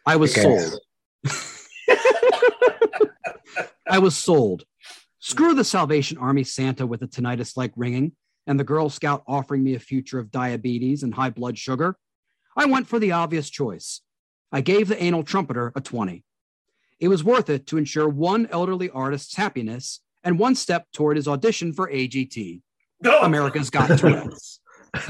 I 0.07 0.17
was 0.17 0.35
sold. 0.35 0.81
I 3.89 3.99
was 3.99 4.17
sold. 4.17 4.65
Screw 5.19 5.55
the 5.55 5.65
Salvation 5.65 6.19
Army 6.19 6.45
Santa 6.45 6.87
with 6.87 7.03
a 7.03 7.07
tinnitus 7.07 7.57
like 7.57 7.73
ringing 7.77 8.13
and 8.47 8.59
the 8.59 8.65
Girl 8.65 8.89
Scout 8.89 9.23
offering 9.27 9.63
me 9.63 9.75
a 9.75 9.81
future 9.81 10.19
of 10.19 10.31
diabetes 10.31 11.03
and 11.03 11.15
high 11.15 11.31
blood 11.31 11.59
sugar. 11.59 11.97
I 12.57 12.67
went 12.67 12.89
for 12.89 12.99
the 12.99 13.13
obvious 13.13 13.49
choice. 13.49 14.01
I 14.51 14.61
gave 14.61 14.89
the 14.89 15.03
anal 15.03 15.23
trumpeter 15.23 15.73
a 15.75 15.81
20. 15.81 16.25
It 17.01 17.09
was 17.09 17.25
worth 17.25 17.49
it 17.51 17.67
to 17.69 17.79
ensure 17.79 18.09
one 18.09 18.47
elderly 18.51 18.91
artist's 18.91 19.37
happiness 19.37 20.01
and 20.25 20.39
one 20.39 20.55
step 20.55 20.87
toward 20.93 21.17
his 21.17 21.29
audition 21.29 21.73
for 21.73 21.91
AGT, 21.91 22.61
America's 23.23 23.71
Got 23.71 23.99
Tourette's. 23.99 24.61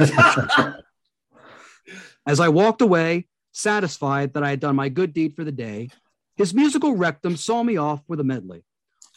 As 2.26 2.40
I 2.40 2.48
walked 2.48 2.80
away, 2.82 3.26
satisfied 3.52 4.34
that 4.34 4.42
I 4.42 4.50
had 4.50 4.60
done 4.60 4.76
my 4.76 4.88
good 4.88 5.12
deed 5.12 5.34
for 5.34 5.44
the 5.44 5.52
day, 5.52 5.90
his 6.36 6.54
musical 6.54 6.96
rectum 6.96 7.36
saw 7.36 7.62
me 7.62 7.76
off 7.76 8.02
with 8.08 8.20
a 8.20 8.24
medley, 8.24 8.64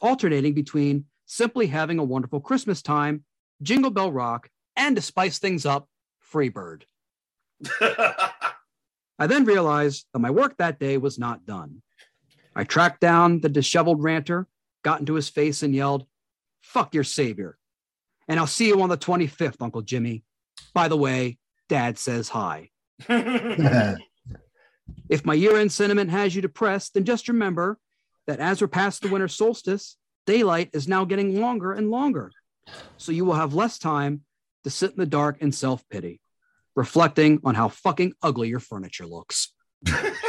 alternating 0.01 0.53
between 0.53 1.05
simply 1.25 1.67
having 1.67 1.99
a 1.99 2.03
wonderful 2.03 2.39
Christmas 2.39 2.81
time, 2.81 3.23
Jingle 3.61 3.91
Bell 3.91 4.11
Rock, 4.11 4.49
and 4.75 4.95
to 4.95 5.01
spice 5.01 5.39
things 5.39 5.65
up, 5.65 5.87
Freebird. 6.31 6.83
I 7.81 9.27
then 9.27 9.45
realized 9.45 10.05
that 10.13 10.19
my 10.19 10.29
work 10.29 10.57
that 10.57 10.79
day 10.79 10.97
was 10.97 11.17
not 11.17 11.45
done. 11.45 11.81
I 12.55 12.63
tracked 12.63 12.99
down 12.99 13.39
the 13.39 13.49
disheveled 13.49 14.03
ranter, 14.03 14.47
got 14.85 15.01
into 15.01 15.15
his 15.15 15.27
face, 15.27 15.63
and 15.63 15.75
yelled, 15.75 16.05
Fuck 16.61 16.93
your 16.93 17.03
savior. 17.03 17.57
And 18.27 18.39
I'll 18.39 18.47
see 18.47 18.67
you 18.67 18.81
on 18.81 18.89
the 18.89 18.97
25th, 18.97 19.61
Uncle 19.61 19.81
Jimmy. 19.81 20.23
By 20.73 20.87
the 20.87 20.97
way, 20.97 21.37
Dad 21.67 21.97
says 21.97 22.29
hi. 22.29 22.69
if 23.09 23.99
my 25.25 25.33
year 25.33 25.57
end 25.57 25.71
sentiment 25.71 26.11
has 26.11 26.35
you 26.35 26.41
depressed, 26.41 26.93
then 26.93 27.03
just 27.03 27.27
remember 27.27 27.77
that 28.27 28.39
as 28.39 28.61
we're 28.61 28.67
past 28.67 29.01
the 29.01 29.09
winter 29.09 29.27
solstice, 29.27 29.97
daylight 30.25 30.69
is 30.73 30.87
now 30.87 31.03
getting 31.03 31.41
longer 31.41 31.73
and 31.73 31.91
longer. 31.91 32.31
So 32.97 33.11
you 33.11 33.25
will 33.25 33.33
have 33.33 33.53
less 33.53 33.77
time 33.77 34.21
to 34.63 34.69
sit 34.69 34.91
in 34.91 34.97
the 34.97 35.05
dark 35.05 35.37
and 35.41 35.53
self 35.53 35.87
pity, 35.89 36.21
reflecting 36.75 37.41
on 37.43 37.55
how 37.55 37.69
fucking 37.69 38.13
ugly 38.21 38.49
your 38.49 38.59
furniture 38.59 39.05
looks. 39.05 39.53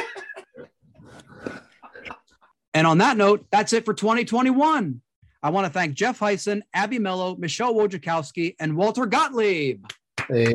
and 2.77 2.87
on 2.87 2.99
that 2.99 3.17
note, 3.17 3.47
that's 3.51 3.73
it 3.73 3.87
for 3.87 3.95
2021. 3.95 5.01
I 5.43 5.49
want 5.49 5.67
to 5.67 5.73
thank 5.73 5.95
Jeff 5.95 6.19
Heisen, 6.19 6.61
Abby 6.75 6.99
Mello, 6.99 7.35
Michelle 7.37 7.73
Wojciechowski, 7.73 8.55
and 8.61 8.77
Walter 8.77 9.07
Gottlieb. 9.07 9.87
Hey. 10.29 10.53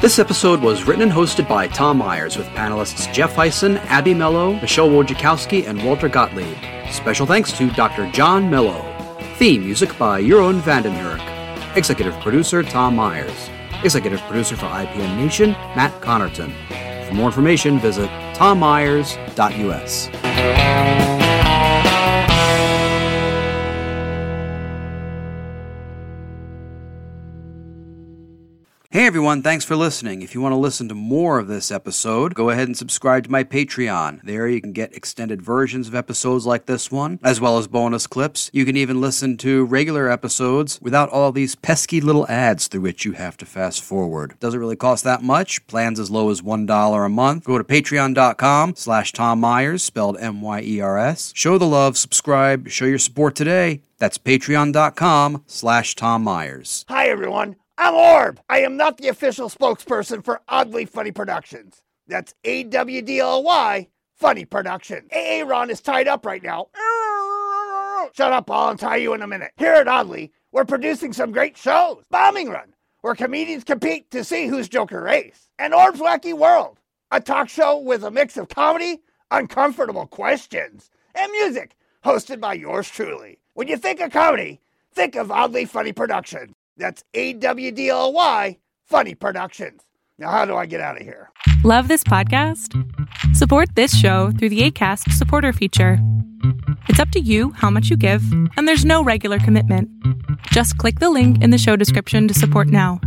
This 0.00 0.20
episode 0.20 0.60
was 0.60 0.84
written 0.84 1.02
and 1.02 1.10
hosted 1.10 1.48
by 1.48 1.66
Tom 1.66 1.98
Myers 1.98 2.36
with 2.36 2.46
panelists 2.48 3.12
Jeff 3.12 3.34
Heisen, 3.34 3.78
Abby 3.86 4.14
Mello, 4.14 4.52
Michelle 4.60 4.88
Wojciechowski, 4.88 5.66
and 5.66 5.84
Walter 5.84 6.08
Gottlieb. 6.08 6.56
Special 6.92 7.26
thanks 7.26 7.50
to 7.58 7.70
Dr. 7.72 8.08
John 8.12 8.48
Mello. 8.48 8.86
Theme 9.34 9.64
music 9.64 9.98
by 9.98 10.22
Jeroen 10.22 10.60
Vandenhurk. 10.60 11.76
Executive 11.76 12.14
producer 12.20 12.62
Tom 12.62 12.94
Myers. 12.94 13.50
Executive 13.82 14.20
producer 14.20 14.54
for 14.54 14.66
IPN 14.66 15.16
Nation, 15.16 15.50
Matt 15.74 15.92
Connerton. 16.00 16.54
For 17.10 17.16
more 17.16 17.26
information, 17.26 17.80
visit 17.80 18.08
tommyers.us. 18.34 20.08
Hey 28.92 29.06
everyone, 29.06 29.40
thanks 29.40 29.64
for 29.64 29.76
listening. 29.76 30.20
If 30.20 30.34
you 30.34 30.40
want 30.40 30.52
to 30.52 30.56
listen 30.56 30.88
to 30.88 30.96
more 30.96 31.38
of 31.38 31.46
this 31.46 31.70
episode, 31.70 32.34
go 32.34 32.50
ahead 32.50 32.66
and 32.66 32.76
subscribe 32.76 33.22
to 33.22 33.30
my 33.30 33.44
Patreon. 33.44 34.20
There 34.24 34.48
you 34.48 34.60
can 34.60 34.72
get 34.72 34.96
extended 34.96 35.42
versions 35.42 35.86
of 35.86 35.94
episodes 35.94 36.44
like 36.44 36.66
this 36.66 36.90
one, 36.90 37.20
as 37.22 37.40
well 37.40 37.56
as 37.56 37.68
bonus 37.68 38.08
clips. 38.08 38.50
You 38.52 38.64
can 38.64 38.76
even 38.76 39.00
listen 39.00 39.36
to 39.36 39.64
regular 39.64 40.10
episodes 40.10 40.80
without 40.82 41.08
all 41.08 41.30
these 41.30 41.54
pesky 41.54 42.00
little 42.00 42.26
ads 42.28 42.66
through 42.66 42.80
which 42.80 43.04
you 43.04 43.12
have 43.12 43.36
to 43.36 43.46
fast 43.46 43.80
forward. 43.80 44.34
Doesn't 44.40 44.58
really 44.58 44.74
cost 44.74 45.04
that 45.04 45.22
much. 45.22 45.64
Plans 45.68 46.00
as 46.00 46.10
low 46.10 46.28
as 46.28 46.42
$1 46.42 47.06
a 47.06 47.08
month. 47.08 47.44
Go 47.44 47.58
to 47.58 47.62
patreon.com 47.62 48.74
slash 48.74 49.12
Tom 49.12 49.38
Myers, 49.38 49.84
spelled 49.84 50.18
M-Y-E-R-S. 50.18 51.30
Show 51.36 51.58
the 51.58 51.64
love, 51.64 51.96
subscribe, 51.96 52.68
show 52.68 52.86
your 52.86 52.98
support 52.98 53.36
today. 53.36 53.82
That's 53.98 54.18
patreon.com 54.18 55.44
slash 55.46 55.94
Tom 55.94 56.24
Myers. 56.24 56.84
Hi, 56.88 57.06
everyone. 57.06 57.54
I'm 57.82 57.94
Orb. 57.94 58.42
I 58.50 58.58
am 58.58 58.76
not 58.76 58.98
the 58.98 59.08
official 59.08 59.48
spokesperson 59.48 60.22
for 60.22 60.42
Awdly 60.50 60.84
Funny 60.84 61.12
Productions. 61.12 61.80
That's 62.06 62.34
A 62.44 62.64
W 62.64 63.00
D 63.00 63.20
L 63.20 63.42
Y 63.42 63.88
Funny 64.16 64.44
Productions. 64.44 65.08
Aaron 65.10 65.70
is 65.70 65.80
tied 65.80 66.06
up 66.06 66.26
right 66.26 66.42
now. 66.42 66.66
Shut 68.12 68.34
up, 68.34 68.50
I'll 68.50 68.68
untie 68.68 68.96
you 68.96 69.14
in 69.14 69.22
a 69.22 69.26
minute. 69.26 69.52
Here 69.56 69.72
at 69.72 69.88
Awdly, 69.88 70.30
we're 70.52 70.66
producing 70.66 71.14
some 71.14 71.32
great 71.32 71.56
shows. 71.56 72.04
Bombing 72.10 72.50
Run, 72.50 72.74
where 73.00 73.14
comedians 73.14 73.64
compete 73.64 74.10
to 74.10 74.24
see 74.24 74.46
who's 74.46 74.68
Joker 74.68 75.02
Race. 75.02 75.48
And 75.58 75.72
Orb's 75.72 76.00
Wacky 76.00 76.36
World, 76.36 76.80
a 77.10 77.18
talk 77.18 77.48
show 77.48 77.78
with 77.78 78.04
a 78.04 78.10
mix 78.10 78.36
of 78.36 78.50
comedy, 78.50 79.00
uncomfortable 79.30 80.06
questions, 80.06 80.90
and 81.14 81.32
music, 81.32 81.76
hosted 82.04 82.40
by 82.42 82.52
yours 82.52 82.90
truly. 82.90 83.38
When 83.54 83.68
you 83.68 83.78
think 83.78 84.00
of 84.00 84.12
comedy, 84.12 84.60
think 84.92 85.16
of 85.16 85.30
Awdly 85.30 85.64
Funny 85.64 85.92
Productions. 85.94 86.52
That's 86.80 87.04
A 87.14 87.34
W 87.34 87.70
D 87.70 87.90
L 87.90 88.12
Y 88.12 88.58
Funny 88.88 89.14
Productions. 89.14 89.82
Now, 90.18 90.30
how 90.30 90.44
do 90.44 90.56
I 90.56 90.66
get 90.66 90.80
out 90.80 90.96
of 90.96 91.02
here? 91.02 91.30
Love 91.64 91.88
this 91.88 92.02
podcast? 92.02 92.74
Support 93.34 93.74
this 93.74 93.96
show 93.96 94.32
through 94.32 94.50
the 94.50 94.70
ACAST 94.70 95.12
supporter 95.12 95.52
feature. 95.52 95.98
It's 96.88 96.98
up 96.98 97.10
to 97.10 97.20
you 97.20 97.50
how 97.52 97.70
much 97.70 97.88
you 97.88 97.96
give, 97.96 98.22
and 98.56 98.66
there's 98.66 98.84
no 98.84 99.02
regular 99.04 99.38
commitment. 99.38 99.88
Just 100.52 100.76
click 100.78 100.98
the 100.98 101.10
link 101.10 101.42
in 101.42 101.50
the 101.50 101.58
show 101.58 101.76
description 101.76 102.28
to 102.28 102.34
support 102.34 102.68
now. 102.68 103.00